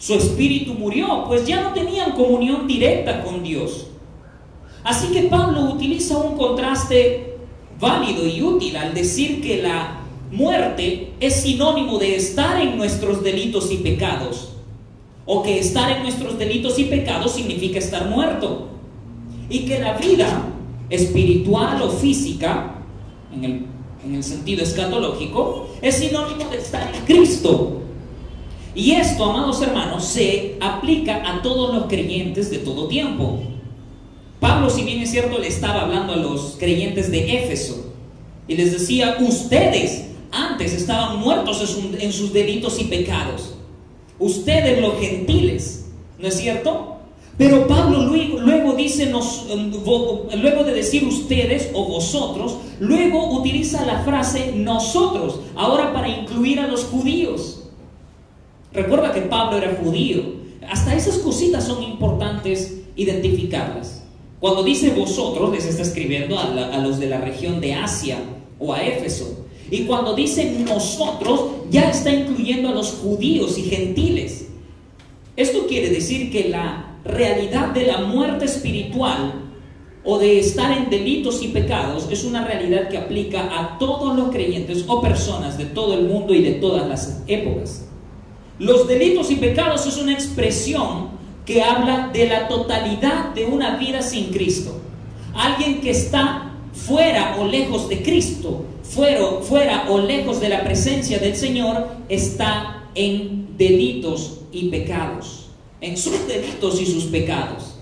[0.00, 3.86] Su espíritu murió, pues ya no tenían comunión directa con Dios.
[4.82, 7.36] Así que Pablo utiliza un contraste
[7.78, 10.00] válido y útil al decir que la
[10.32, 14.52] muerte es sinónimo de estar en nuestros delitos y pecados
[15.26, 18.68] o que estar en nuestros delitos y pecados significa estar muerto.
[19.50, 20.46] Y que la vida
[20.88, 22.74] espiritual o física,
[23.34, 23.66] en el,
[24.02, 27.79] en el sentido escatológico, es sinónimo de estar en Cristo.
[28.74, 33.40] Y esto, amados hermanos, se aplica a todos los creyentes de todo tiempo.
[34.38, 37.92] Pablo, si bien es cierto, le estaba hablando a los creyentes de Éfeso
[38.48, 43.54] y les decía, ustedes antes estaban muertos en sus delitos y pecados
[44.20, 45.86] ustedes los gentiles,
[46.18, 46.98] ¿no es cierto?
[47.36, 54.52] Pero Pablo luego, dice, nos, luego de decir ustedes o vosotros, luego utiliza la frase
[54.54, 57.59] nosotros, ahora para incluir a los judíos.
[58.72, 60.40] Recuerda que Pablo era judío.
[60.68, 64.04] Hasta esas cositas son importantes identificarlas.
[64.38, 68.18] Cuando dice vosotros, les está escribiendo a, a los de la región de Asia
[68.58, 69.46] o a Éfeso.
[69.70, 74.48] Y cuando dice nosotros, ya está incluyendo a los judíos y gentiles.
[75.36, 79.50] Esto quiere decir que la realidad de la muerte espiritual
[80.04, 84.30] o de estar en delitos y pecados es una realidad que aplica a todos los
[84.30, 87.89] creyentes o personas de todo el mundo y de todas las épocas.
[88.60, 91.08] Los delitos y pecados es una expresión
[91.46, 94.78] que habla de la totalidad de una vida sin Cristo.
[95.34, 101.34] Alguien que está fuera o lejos de Cristo fuera, o lejos de la presencia del
[101.36, 105.48] Señor, está en delitos y pecados.
[105.80, 107.76] En sus delitos y sus pecados.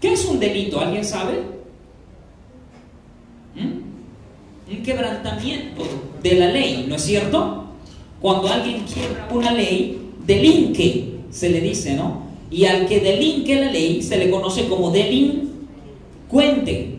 [0.00, 0.80] ¿Qué es un delito?
[0.80, 1.42] ¿Alguien sabe?
[3.54, 4.72] ¿Mm?
[4.72, 5.84] Un quebrantamiento
[6.24, 7.65] de la ley, ¿no es cierto?
[8.20, 12.26] Cuando alguien quiebra una ley, delinque, se le dice, ¿no?
[12.50, 16.96] Y al que delinque la ley se le conoce como delincuente.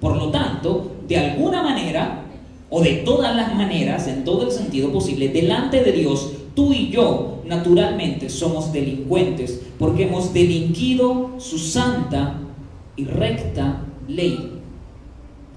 [0.00, 2.24] Por lo tanto, de alguna manera,
[2.70, 6.90] o de todas las maneras, en todo el sentido posible, delante de Dios, tú y
[6.90, 12.40] yo naturalmente somos delincuentes porque hemos delinquido su santa
[12.96, 14.52] y recta ley.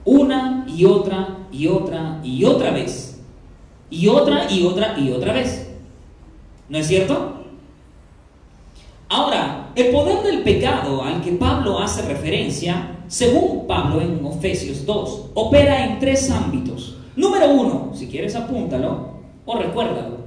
[0.06, 3.11] Una y otra y otra y otra vez.
[3.92, 5.70] Y otra y otra y otra vez.
[6.70, 7.44] ¿No es cierto?
[9.10, 15.32] Ahora, el poder del pecado al que Pablo hace referencia, según Pablo en Efesios 2,
[15.34, 16.96] opera en tres ámbitos.
[17.16, 19.12] Número uno, si quieres apúntalo
[19.46, 20.22] o recuérdalo.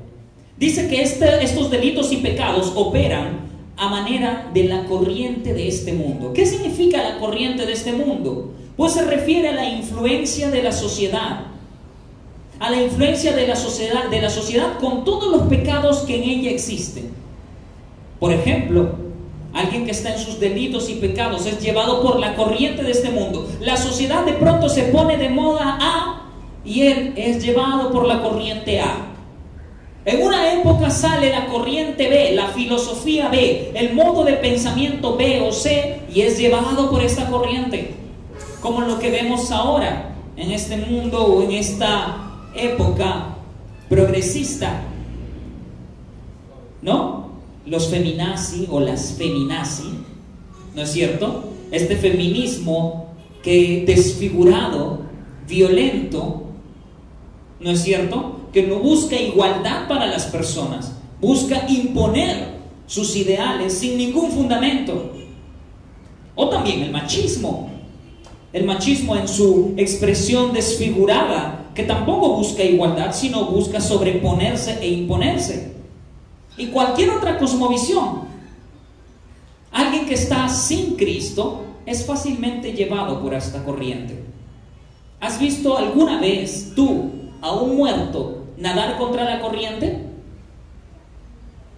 [0.58, 3.44] Dice que este, estos delitos y pecados operan
[3.76, 6.32] a manera de la corriente de este mundo.
[6.32, 8.52] ¿Qué significa la corriente de este mundo?
[8.76, 11.46] Pues se refiere a la influencia de la sociedad,
[12.60, 16.22] a la influencia de la sociedad, de la sociedad con todos los pecados que en
[16.22, 17.12] ella existen.
[18.20, 18.96] Por ejemplo,
[19.52, 23.10] alguien que está en sus delitos y pecados es llevado por la corriente de este
[23.10, 23.48] mundo.
[23.60, 26.22] La sociedad de pronto se pone de moda a
[26.64, 29.10] y él es llevado por la corriente A.
[30.06, 35.40] En una época sale la corriente B, la filosofía B, el modo de pensamiento B
[35.40, 37.94] o C y es llevado por esta corriente,
[38.60, 43.36] como lo que vemos ahora en este mundo o en esta época
[43.88, 44.82] progresista.
[46.82, 47.30] ¿No?
[47.66, 49.88] Los feminazi o las feminazi,
[50.74, 51.44] ¿no es cierto?
[51.70, 53.06] Este feminismo
[53.42, 55.00] que desfigurado,
[55.48, 56.44] violento,
[57.60, 58.48] ¿no es cierto?
[58.52, 62.54] Que no busca igualdad para las personas, busca imponer
[62.86, 65.12] sus ideales sin ningún fundamento.
[66.34, 67.70] O también el machismo,
[68.52, 75.74] el machismo en su expresión desfigurada, que tampoco busca igualdad, sino busca sobreponerse e imponerse.
[76.56, 78.22] Y cualquier otra cosmovisión.
[79.72, 84.22] Alguien que está sin Cristo es fácilmente llevado por esta corriente.
[85.20, 87.10] ¿Has visto alguna vez tú
[87.40, 90.06] a un muerto nadar contra la corriente?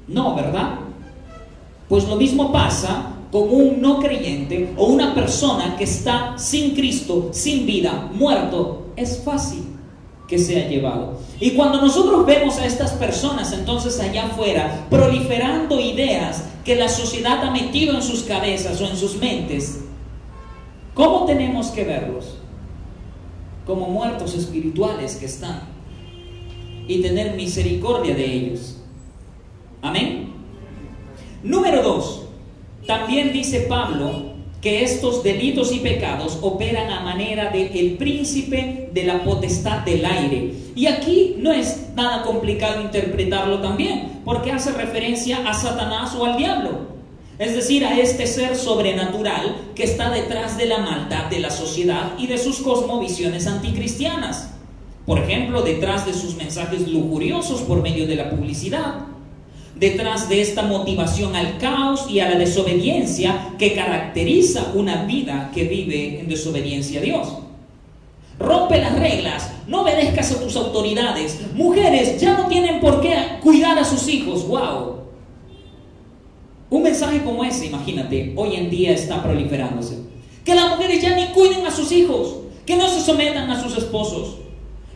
[0.07, 0.81] No, ¿verdad?
[1.89, 7.31] Pues lo mismo pasa con un no creyente o una persona que está sin Cristo,
[7.33, 8.89] sin vida, muerto.
[8.97, 9.76] Es fácil
[10.27, 11.21] que sea llevado.
[11.39, 17.45] Y cuando nosotros vemos a estas personas entonces allá afuera proliferando ideas que la sociedad
[17.45, 19.85] ha metido en sus cabezas o en sus mentes,
[20.95, 22.39] ¿cómo tenemos que verlos?
[23.67, 25.63] Como muertos espirituales que están
[26.89, 28.79] y tener misericordia de ellos.
[29.83, 30.33] Amén.
[31.43, 32.27] Número dos,
[32.87, 34.36] también dice Pablo
[34.67, 40.05] que estos delitos y pecados operan a manera del el príncipe de la potestad del
[40.05, 40.55] aire.
[40.75, 46.37] Y aquí no es nada complicado interpretarlo también, porque hace referencia a Satanás o al
[46.37, 46.81] diablo.
[47.39, 52.15] Es decir, a este ser sobrenatural que está detrás de la maldad de la sociedad
[52.19, 54.51] y de sus cosmovisiones anticristianas.
[55.07, 59.16] Por ejemplo, detrás de sus mensajes lujuriosos por medio de la publicidad
[59.77, 65.65] detrás de esta motivación al caos y a la desobediencia que caracteriza una vida que
[65.65, 67.29] vive en desobediencia a Dios.
[68.39, 71.41] Rompe las reglas, no obedezcas a tus autoridades.
[71.55, 74.47] Mujeres ya no tienen por qué cuidar a sus hijos.
[74.47, 74.97] ¡Wow!
[76.69, 79.99] Un mensaje como ese, imagínate, hoy en día está proliferándose.
[80.45, 83.77] Que las mujeres ya ni cuiden a sus hijos, que no se sometan a sus
[83.77, 84.37] esposos,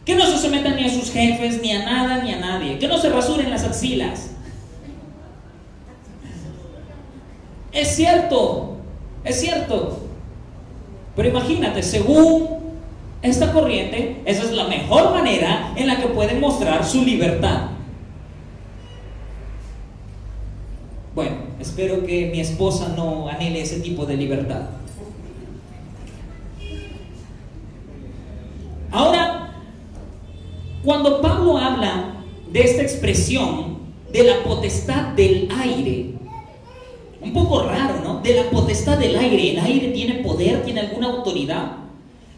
[0.04, 2.88] que no se sometan ni a sus jefes, ni a nada, ni a nadie, que
[2.88, 4.29] no se rasuren las axilas,
[7.72, 8.76] Es cierto,
[9.24, 9.98] es cierto.
[11.16, 12.60] Pero imagínate, según
[13.22, 17.68] esta corriente, esa es la mejor manera en la que pueden mostrar su libertad.
[21.14, 24.62] Bueno, espero que mi esposa no anhele ese tipo de libertad.
[28.92, 29.52] Ahora,
[30.84, 32.14] cuando Pablo habla
[32.50, 33.78] de esta expresión
[34.12, 36.14] de la potestad del aire,
[37.22, 38.20] un poco raro, ¿no?
[38.20, 39.52] De la potestad del aire.
[39.52, 41.76] El aire tiene poder, tiene alguna autoridad.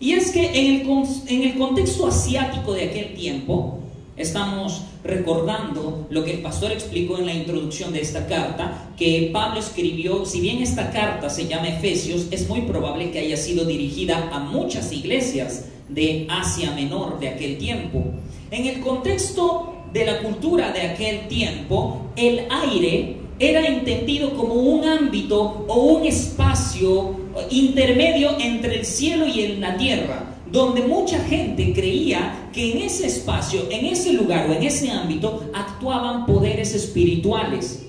[0.00, 3.78] Y es que en el, en el contexto asiático de aquel tiempo,
[4.16, 9.60] estamos recordando lo que el pastor explicó en la introducción de esta carta, que Pablo
[9.60, 14.30] escribió, si bien esta carta se llama Efesios, es muy probable que haya sido dirigida
[14.32, 18.04] a muchas iglesias de Asia Menor de aquel tiempo.
[18.50, 24.84] En el contexto de la cultura de aquel tiempo, el aire era entendido como un
[24.84, 27.16] ámbito o un espacio
[27.50, 33.62] intermedio entre el cielo y la tierra, donde mucha gente creía que en ese espacio,
[33.70, 37.84] en ese lugar o en ese ámbito actuaban poderes espirituales.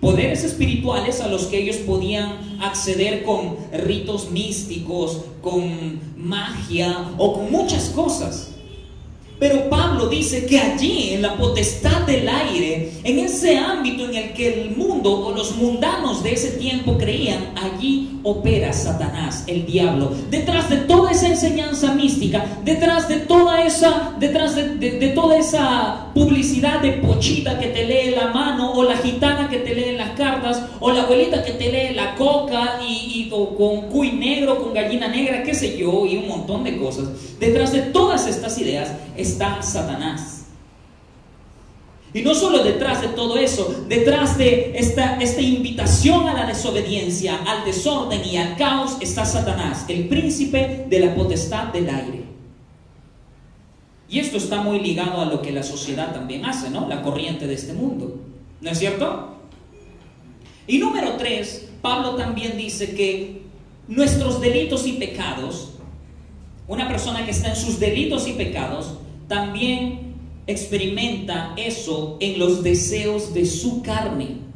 [0.00, 7.52] Poderes espirituales a los que ellos podían acceder con ritos místicos, con magia o con
[7.52, 8.57] muchas cosas.
[9.38, 14.32] Pero Pablo dice que allí, en la potestad del aire, en ese ámbito en el
[14.32, 20.12] que el mundo o los mundanos de ese tiempo creían, allí opera Satanás, el diablo.
[20.30, 26.80] Detrás de toda esa enseñanza mística, detrás de toda esa, detrás de, toda esa publicidad
[26.80, 30.62] de pochita que te lee la mano, o la gitana que te lee las cartas,
[30.80, 35.42] o la abuelita que te lee la coca y, con cuy negro, con gallina negra,
[35.42, 37.08] qué sé yo, y un montón de cosas.
[37.38, 38.90] Detrás de todas estas ideas
[39.28, 40.46] está Satanás.
[42.14, 47.38] Y no solo detrás de todo eso, detrás de esta, esta invitación a la desobediencia,
[47.46, 52.24] al desorden y al caos está Satanás, el príncipe de la potestad del aire.
[54.08, 56.88] Y esto está muy ligado a lo que la sociedad también hace, ¿no?
[56.88, 58.18] La corriente de este mundo.
[58.62, 59.36] ¿No es cierto?
[60.66, 63.42] Y número tres, Pablo también dice que
[63.86, 65.72] nuestros delitos y pecados,
[66.66, 68.97] una persona que está en sus delitos y pecados,
[69.28, 70.14] también
[70.46, 74.48] experimenta eso en los deseos de su carne.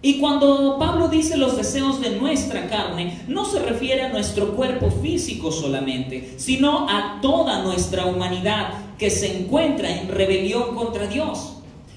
[0.00, 4.90] Y cuando Pablo dice los deseos de nuestra carne, no se refiere a nuestro cuerpo
[4.90, 11.54] físico solamente, sino a toda nuestra humanidad que se encuentra en rebelión contra Dios.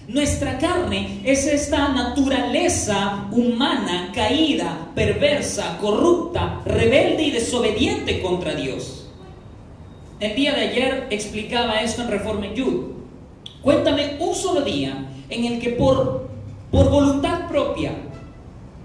[0.07, 9.00] Nuestra carne es esta naturaleza humana caída, perversa, corrupta, rebelde y desobediente contra Dios.
[10.21, 12.91] El día de ayer explicaba esto en Reforma Yud.
[13.61, 16.31] Cuéntame un solo día en el que por
[16.71, 17.91] por voluntad propia,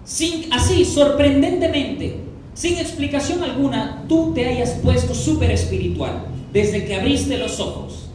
[0.03, 2.16] así, sorprendentemente,
[2.53, 8.09] sin explicación alguna, tú te hayas puesto súper espiritual desde que abriste los ojos.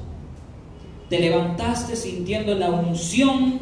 [1.09, 3.59] Te levantaste sintiendo la unción,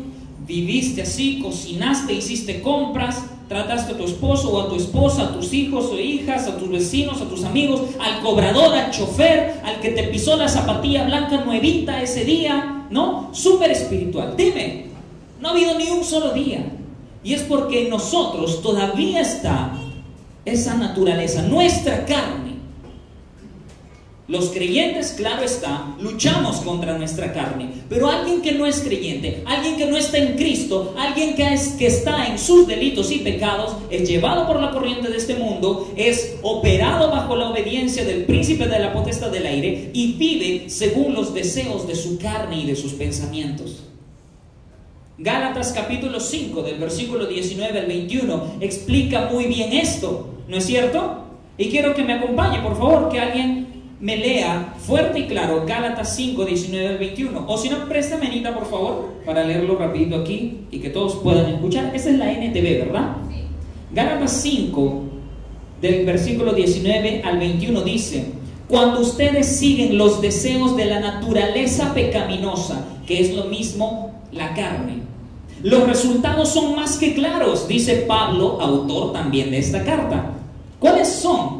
[0.49, 5.53] viviste así, cocinaste, hiciste compras, trataste a tu esposo o a tu esposa, a tus
[5.53, 9.91] hijos o hijas, a tus vecinos, a tus amigos, al cobrador, al chofer, al que
[9.91, 13.29] te pisó la zapatilla blanca nuevita ese día, ¿no?
[13.31, 14.33] Súper espiritual.
[14.35, 14.87] Dime,
[15.39, 16.65] no ha habido ni un solo día.
[17.23, 19.77] Y es porque en nosotros todavía está
[20.45, 22.48] esa naturaleza, nuestra carne.
[24.29, 29.75] Los creyentes, claro está, luchamos contra nuestra carne, pero alguien que no es creyente, alguien
[29.75, 33.75] que no está en Cristo, alguien que, es, que está en sus delitos y pecados,
[33.89, 38.67] es llevado por la corriente de este mundo, es operado bajo la obediencia del príncipe
[38.67, 42.75] de la potestad del aire y vive según los deseos de su carne y de
[42.75, 43.83] sus pensamientos.
[45.17, 51.25] Gálatas capítulo 5 del versículo 19 al 21 explica muy bien esto, ¿no es cierto?
[51.57, 53.58] Y quiero que me acompañe, por favor, que alguien
[53.99, 57.45] me lea fuerte y claro Gálatas 5, 19 al 21.
[57.47, 61.47] O si no, préstame Anita, por favor, para leerlo rapidito aquí y que todos puedan
[61.53, 61.93] escuchar.
[61.93, 63.17] Esa es la NTV, ¿verdad?
[63.91, 65.03] Gálatas 5
[65.81, 68.25] del versículo 19 al 21 dice,
[68.67, 74.99] cuando ustedes siguen los deseos de la naturaleza pecaminosa, que es lo mismo la carne,
[75.63, 80.31] los resultados son más que claros, dice Pablo, autor también de esta carta.
[80.79, 81.58] ¿Cuáles son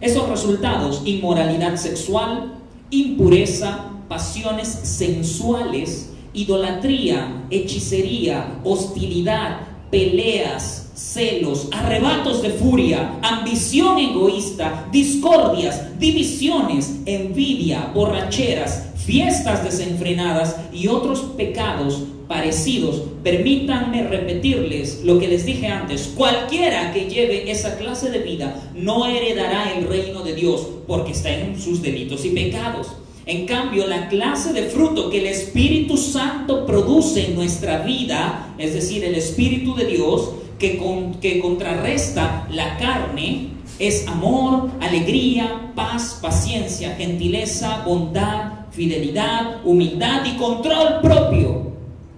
[0.00, 1.02] esos resultados?
[1.04, 2.54] Inmoralidad sexual,
[2.90, 16.96] impureza, pasiones sensuales, idolatría, hechicería, hostilidad, peleas, celos, arrebatos de furia, ambición egoísta, discordias, divisiones,
[17.06, 26.12] envidia, borracheras, fiestas desenfrenadas y otros pecados parecidos, permítanme repetirles lo que les dije antes,
[26.16, 31.30] cualquiera que lleve esa clase de vida no heredará el reino de Dios porque está
[31.30, 32.86] en sus delitos y pecados.
[33.26, 38.74] En cambio, la clase de fruto que el Espíritu Santo produce en nuestra vida, es
[38.74, 40.80] decir, el Espíritu de Dios, que,
[41.20, 43.48] que contrarresta la carne,
[43.78, 51.70] es amor, alegría, paz, paciencia, gentileza, bondad, fidelidad, humildad y control propio.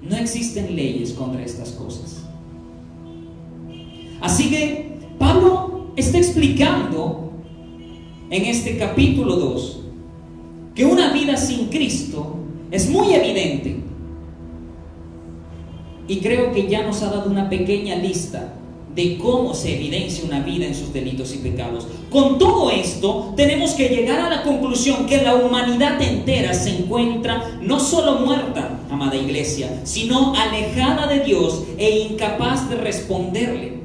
[0.03, 2.23] No existen leyes contra estas cosas.
[4.21, 7.33] Así que Pablo está explicando
[8.31, 9.81] en este capítulo 2
[10.75, 12.37] que una vida sin Cristo
[12.71, 13.77] es muy evidente.
[16.09, 18.55] Y creo que ya nos ha dado una pequeña lista
[18.95, 21.87] de cómo se evidencia una vida en sus delitos y pecados.
[22.11, 27.59] Con todo esto, tenemos que llegar a la conclusión que la humanidad entera se encuentra
[27.61, 33.83] no solo muerta, amada iglesia, sino alejada de Dios e incapaz de responderle.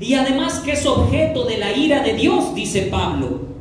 [0.00, 3.51] Y además que es objeto de la ira de Dios, dice Pablo.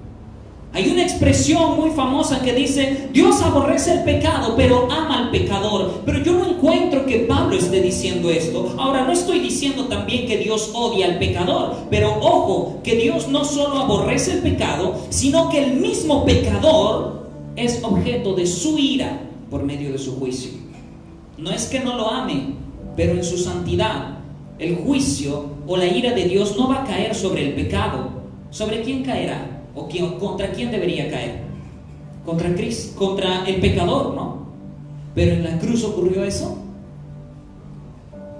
[0.74, 6.02] Hay una expresión muy famosa que dice, Dios aborrece el pecado, pero ama al pecador.
[6.06, 8.74] Pero yo no encuentro que Pablo esté diciendo esto.
[8.78, 13.44] Ahora, no estoy diciendo también que Dios odia al pecador, pero ojo, que Dios no
[13.44, 19.64] solo aborrece el pecado, sino que el mismo pecador es objeto de su ira por
[19.64, 20.52] medio de su juicio.
[21.38, 22.54] No es que no lo ame,
[22.96, 24.20] pero en su santidad,
[24.58, 28.22] el juicio o la ira de Dios no va a caer sobre el pecado.
[28.52, 29.61] ¿Sobre quién caerá?
[29.76, 29.88] ¿O
[30.20, 31.42] contra quién debería caer?
[32.26, 34.42] Contra Cristo, contra el pecador, ¿no?
[35.16, 36.58] Pero en la cruz ocurrió eso.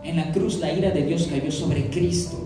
[0.04, 2.38] En la cruz la ira de Dios cayó sobre Cristo.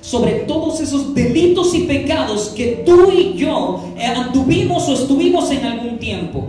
[0.00, 5.64] Sobre todos esos delitos y pecados que tú y yo eh, anduvimos o estuvimos en
[5.64, 6.44] algún tiempo,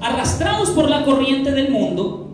[0.00, 2.28] arrastrados por la corriente del mundo,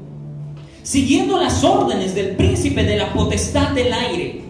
[0.82, 4.43] siguiendo las órdenes del príncipe de la potestad del aire,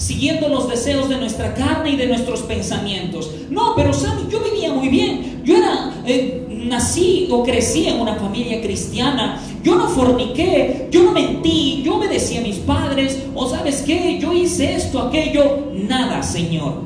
[0.00, 3.30] siguiendo los deseos de nuestra carne y de nuestros pensamientos.
[3.50, 5.42] No, pero Sammy, yo vivía muy bien.
[5.44, 9.38] Yo era, eh, nací o crecí en una familia cristiana.
[9.62, 13.24] Yo no forniqué, yo no mentí, yo obedecí a mis padres.
[13.34, 15.68] O sabes qué, yo hice esto, aquello.
[15.74, 16.80] Nada, Señor,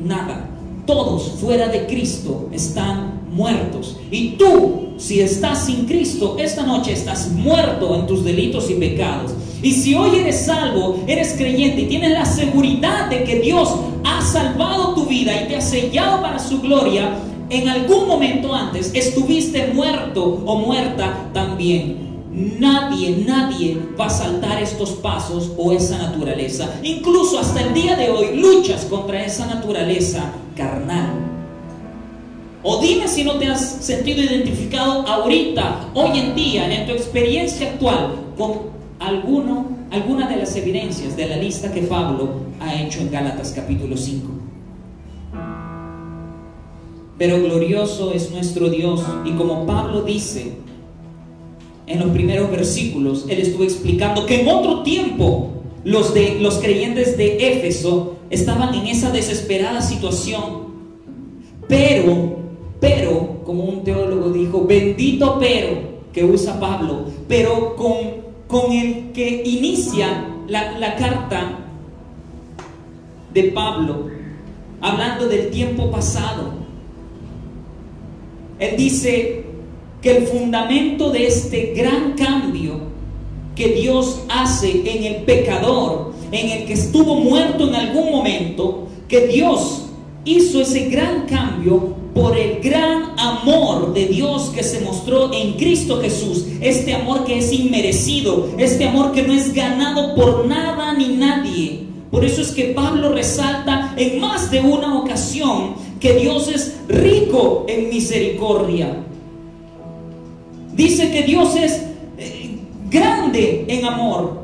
[0.00, 0.48] nada.
[0.86, 3.96] Todos fuera de Cristo están muertos.
[4.12, 9.32] Y tú si estás sin Cristo, esta noche estás muerto en tus delitos y pecados.
[9.62, 13.72] Y si hoy eres salvo, eres creyente y tienes la seguridad de que Dios
[14.04, 17.14] ha salvado tu vida y te ha sellado para su gloria,
[17.48, 22.10] en algún momento antes estuviste muerto o muerta también.
[22.58, 26.68] Nadie, nadie va a saltar estos pasos o esa naturaleza.
[26.82, 31.12] Incluso hasta el día de hoy luchas contra esa naturaleza carnal.
[32.64, 37.70] O dime si no te has sentido identificado ahorita, hoy en día, en tu experiencia
[37.70, 38.71] actual, con
[39.02, 42.30] alguno, alguna de las evidencias de la lista que Pablo
[42.60, 44.28] ha hecho en Gálatas capítulo 5.
[47.18, 50.52] Pero glorioso es nuestro Dios y como Pablo dice,
[51.86, 55.50] en los primeros versículos, él estuvo explicando que en otro tiempo
[55.84, 60.62] los, de, los creyentes de Éfeso estaban en esa desesperada situación.
[61.68, 62.36] Pero,
[62.80, 68.21] pero, como un teólogo dijo, bendito pero, que usa Pablo, pero con,
[68.52, 71.58] con el que inicia la, carta
[73.32, 74.10] de Pablo,
[74.80, 76.52] hablando del tiempo pasado.
[78.58, 79.46] Él dice,
[80.02, 82.92] que el fundamento de este gran cambio
[83.54, 89.28] que Dios hace en el pecador, en el que estuvo muerto en algún momento, que
[89.28, 89.86] Dios
[90.24, 96.00] hizo ese gran cambio por el gran amor de Dios que se mostró en Cristo
[96.00, 101.08] Jesús, este amor que es inmerecido, este amor que no es ganado por nada ni
[101.08, 101.86] nadie.
[102.10, 107.64] Por eso es que Pablo resalta en más de una ocasión que Dios es rico
[107.68, 108.98] en misericordia.
[110.74, 111.82] Dice que Dios es
[112.18, 112.58] eh,
[112.90, 114.41] grande en amor.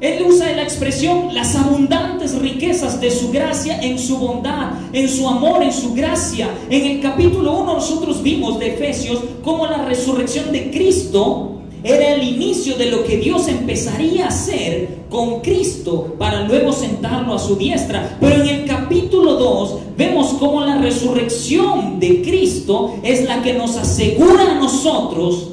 [0.00, 5.28] Él usa la expresión las abundantes riquezas de su gracia en su bondad, en su
[5.28, 6.48] amor, en su gracia.
[6.68, 11.50] En el capítulo 1 nosotros vimos de Efesios cómo la resurrección de Cristo
[11.84, 17.34] era el inicio de lo que Dios empezaría a hacer con Cristo para luego sentarlo
[17.34, 18.16] a su diestra.
[18.20, 23.76] Pero en el capítulo 2 vemos cómo la resurrección de Cristo es la que nos
[23.76, 25.50] asegura a nosotros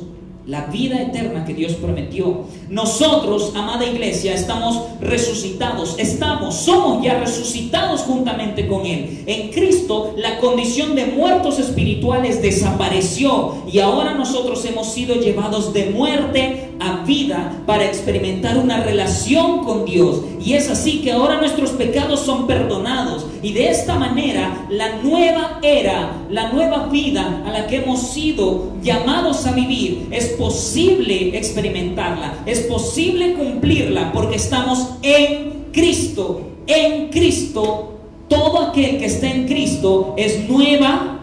[0.52, 2.44] la vida eterna que Dios prometió.
[2.70, 9.24] Nosotros, amada iglesia, estamos resucitados, estamos, somos ya resucitados juntamente con Él.
[9.28, 15.86] En Cristo la condición de muertos espirituales desapareció y ahora nosotros hemos sido llevados de
[15.86, 20.20] muerte a vida para experimentar una relación con Dios.
[20.44, 23.26] Y es así que ahora nuestros pecados son perdonados.
[23.44, 28.74] Y de esta manera la nueva era, la nueva vida a la que hemos sido
[28.84, 36.42] llamados a vivir, es posible experimentarla, es posible cumplirla porque estamos en Cristo.
[36.68, 41.20] En Cristo, todo aquel que está en Cristo es nueva,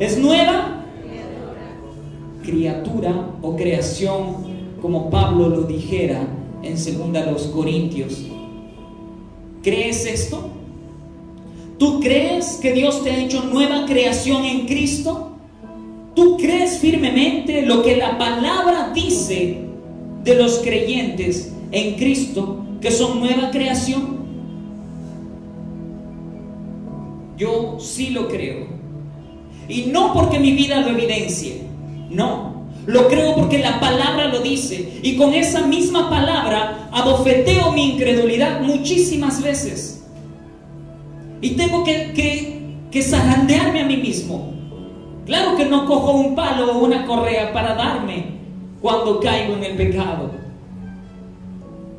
[0.00, 0.84] es nueva
[2.42, 4.50] criatura o creación
[4.82, 6.26] como Pablo lo dijera
[6.62, 8.26] en 2 los Corintios.
[9.62, 10.59] ¿Crees esto?
[11.80, 15.32] ¿Tú crees que Dios te ha hecho nueva creación en Cristo?
[16.14, 19.62] ¿Tú crees firmemente lo que la palabra dice
[20.22, 24.18] de los creyentes en Cristo, que son nueva creación?
[27.38, 28.66] Yo sí lo creo.
[29.66, 31.62] Y no porque mi vida lo evidencie,
[32.10, 35.00] no, lo creo porque la palabra lo dice.
[35.02, 39.99] Y con esa misma palabra abofeteo mi incredulidad muchísimas veces.
[41.40, 42.60] Y tengo que, que,
[42.90, 44.52] que zarandearme a mí mismo.
[45.26, 48.40] Claro que no cojo un palo o una correa para darme
[48.80, 50.30] cuando caigo en el pecado.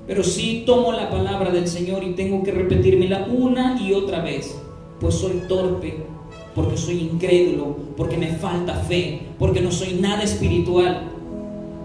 [0.06, 4.54] Pero sí tomo la palabra del Señor y tengo que repetírmela una y otra vez.
[5.00, 6.04] Pues soy torpe,
[6.54, 11.12] porque soy incrédulo, porque me falta fe, porque no soy nada espiritual.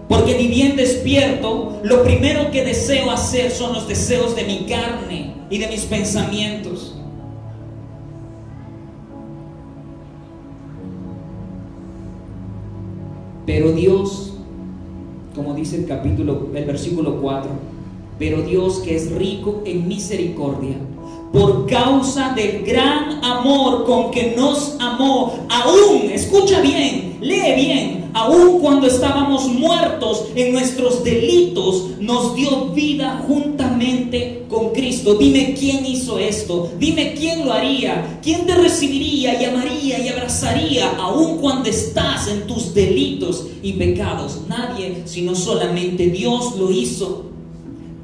[0.09, 5.33] Porque ni bien despierto, lo primero que deseo hacer son los deseos de mi carne
[5.49, 6.96] y de mis pensamientos.
[13.47, 14.33] Pero Dios,
[15.33, 17.49] como dice el capítulo, el versículo 4,
[18.19, 20.75] pero Dios que es rico en misericordia,
[21.31, 28.59] por causa del gran amor con que nos amó, aún, escucha bien, lee bien, aún
[28.59, 35.15] cuando estábamos muertos en nuestros delitos, nos dio vida juntamente con Cristo.
[35.15, 40.89] Dime quién hizo esto, dime quién lo haría, quién te recibiría y amaría y abrazaría,
[40.97, 44.41] aún cuando estás en tus delitos y pecados.
[44.47, 47.25] Nadie, sino solamente Dios lo hizo.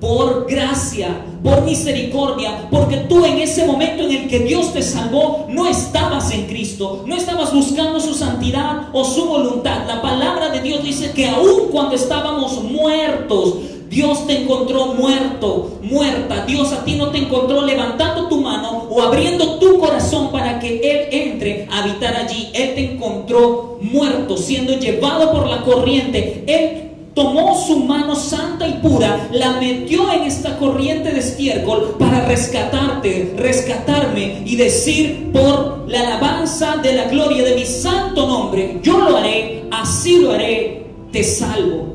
[0.03, 5.45] Por gracia, por misericordia, porque tú en ese momento en el que Dios te salvó,
[5.47, 9.87] no estabas en Cristo, no estabas buscando su santidad o su voluntad.
[9.87, 16.45] La palabra de Dios dice que aun cuando estábamos muertos, Dios te encontró muerto, muerta.
[16.45, 20.81] Dios a ti no te encontró levantando tu mano o abriendo tu corazón para que
[20.83, 22.49] Él entre a habitar allí.
[22.53, 26.43] Él te encontró muerto, siendo llevado por la corriente.
[26.45, 26.82] Él
[27.13, 33.33] tomó su mano santa y pura, la metió en esta corriente de estiércol para rescatarte,
[33.37, 39.17] rescatarme y decir por la alabanza de la gloria de mi santo nombre, yo lo
[39.17, 41.93] haré, así lo haré, te salvo,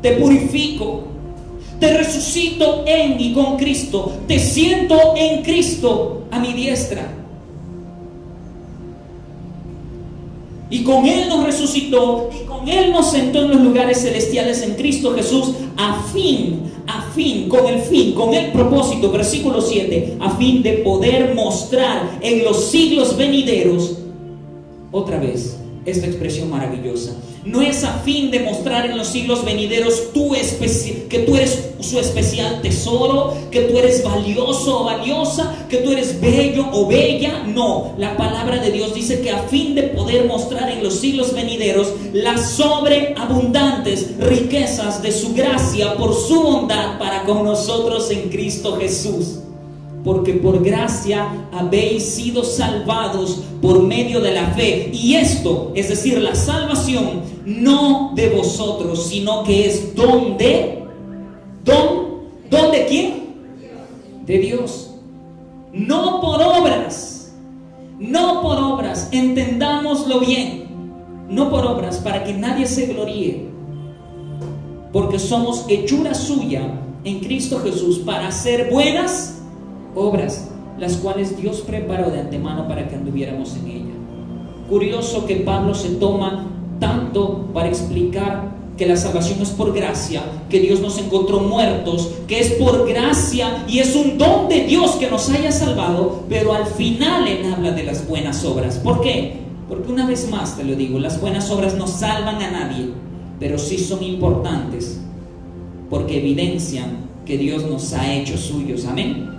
[0.00, 1.04] te purifico,
[1.78, 7.25] te resucito en y con Cristo, te siento en Cristo a mi diestra.
[10.68, 14.74] Y con Él nos resucitó y con Él nos sentó en los lugares celestiales en
[14.74, 20.30] Cristo Jesús a fin, a fin, con el fin, con el propósito, versículo 7, a
[20.30, 23.98] fin de poder mostrar en los siglos venideros,
[24.90, 25.56] otra vez,
[25.86, 27.12] esta expresión maravillosa,
[27.44, 30.26] no es a fin de mostrar en los siglos venideros tu
[31.08, 36.20] que tú eres su especial tesoro, que tú eres valioso o valiosa, que tú eres
[36.20, 37.44] bello o bella.
[37.46, 41.32] No, la palabra de Dios dice que a fin de poder mostrar en los siglos
[41.32, 48.76] venideros las sobreabundantes riquezas de su gracia por su bondad para con nosotros en Cristo
[48.76, 49.38] Jesús
[50.06, 54.88] porque por gracia habéis sido salvados por medio de la fe.
[54.92, 60.84] Y esto, es decir, la salvación, no de vosotros, sino que es don de,
[61.64, 63.34] don, don de quién?
[64.24, 64.92] De Dios.
[65.72, 67.34] No por obras,
[67.98, 70.68] no por obras, entendámoslo bien,
[71.28, 73.48] no por obras, para que nadie se gloríe,
[74.92, 79.35] porque somos hechura suya en Cristo Jesús para hacer buenas
[79.96, 83.94] obras, las cuales Dios preparó de antemano para que anduviéramos en ella.
[84.68, 86.46] Curioso que Pablo se toma
[86.78, 92.40] tanto para explicar que la salvación es por gracia, que Dios nos encontró muertos, que
[92.40, 96.66] es por gracia y es un don de Dios que nos haya salvado, pero al
[96.66, 98.76] final él habla de las buenas obras.
[98.76, 99.38] ¿Por qué?
[99.66, 102.90] Porque una vez más te lo digo, las buenas obras no salvan a nadie,
[103.40, 105.00] pero sí son importantes
[105.88, 108.84] porque evidencian que Dios nos ha hecho suyos.
[108.84, 109.35] Amén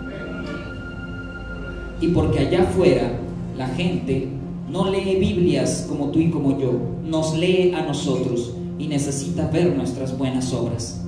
[1.99, 3.11] y porque allá afuera
[3.57, 4.27] la gente
[4.69, 6.73] no lee Biblias como tú y como yo,
[7.03, 11.03] nos lee a nosotros y necesita ver nuestras buenas obras.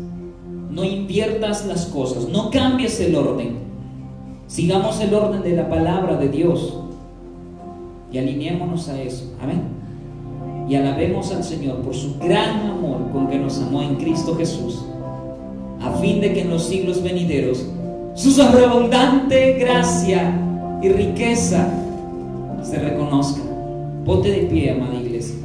[0.71, 3.57] No inviertas las cosas, no cambies el orden.
[4.47, 6.73] Sigamos el orden de la palabra de Dios
[8.11, 9.31] y alineémonos a eso.
[9.41, 9.61] Amén.
[10.67, 14.83] Y alabemos al Señor por su gran amor con que nos amó en Cristo Jesús,
[15.81, 17.65] a fin de que en los siglos venideros
[18.15, 20.48] su sobreabundante gracia
[20.81, 21.67] y riqueza
[22.63, 23.41] se reconozca.
[24.05, 25.35] Ponte de pie, amada iglesia.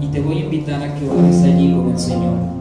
[0.00, 2.42] Y te voy a invitar a que ores allí con el Señor.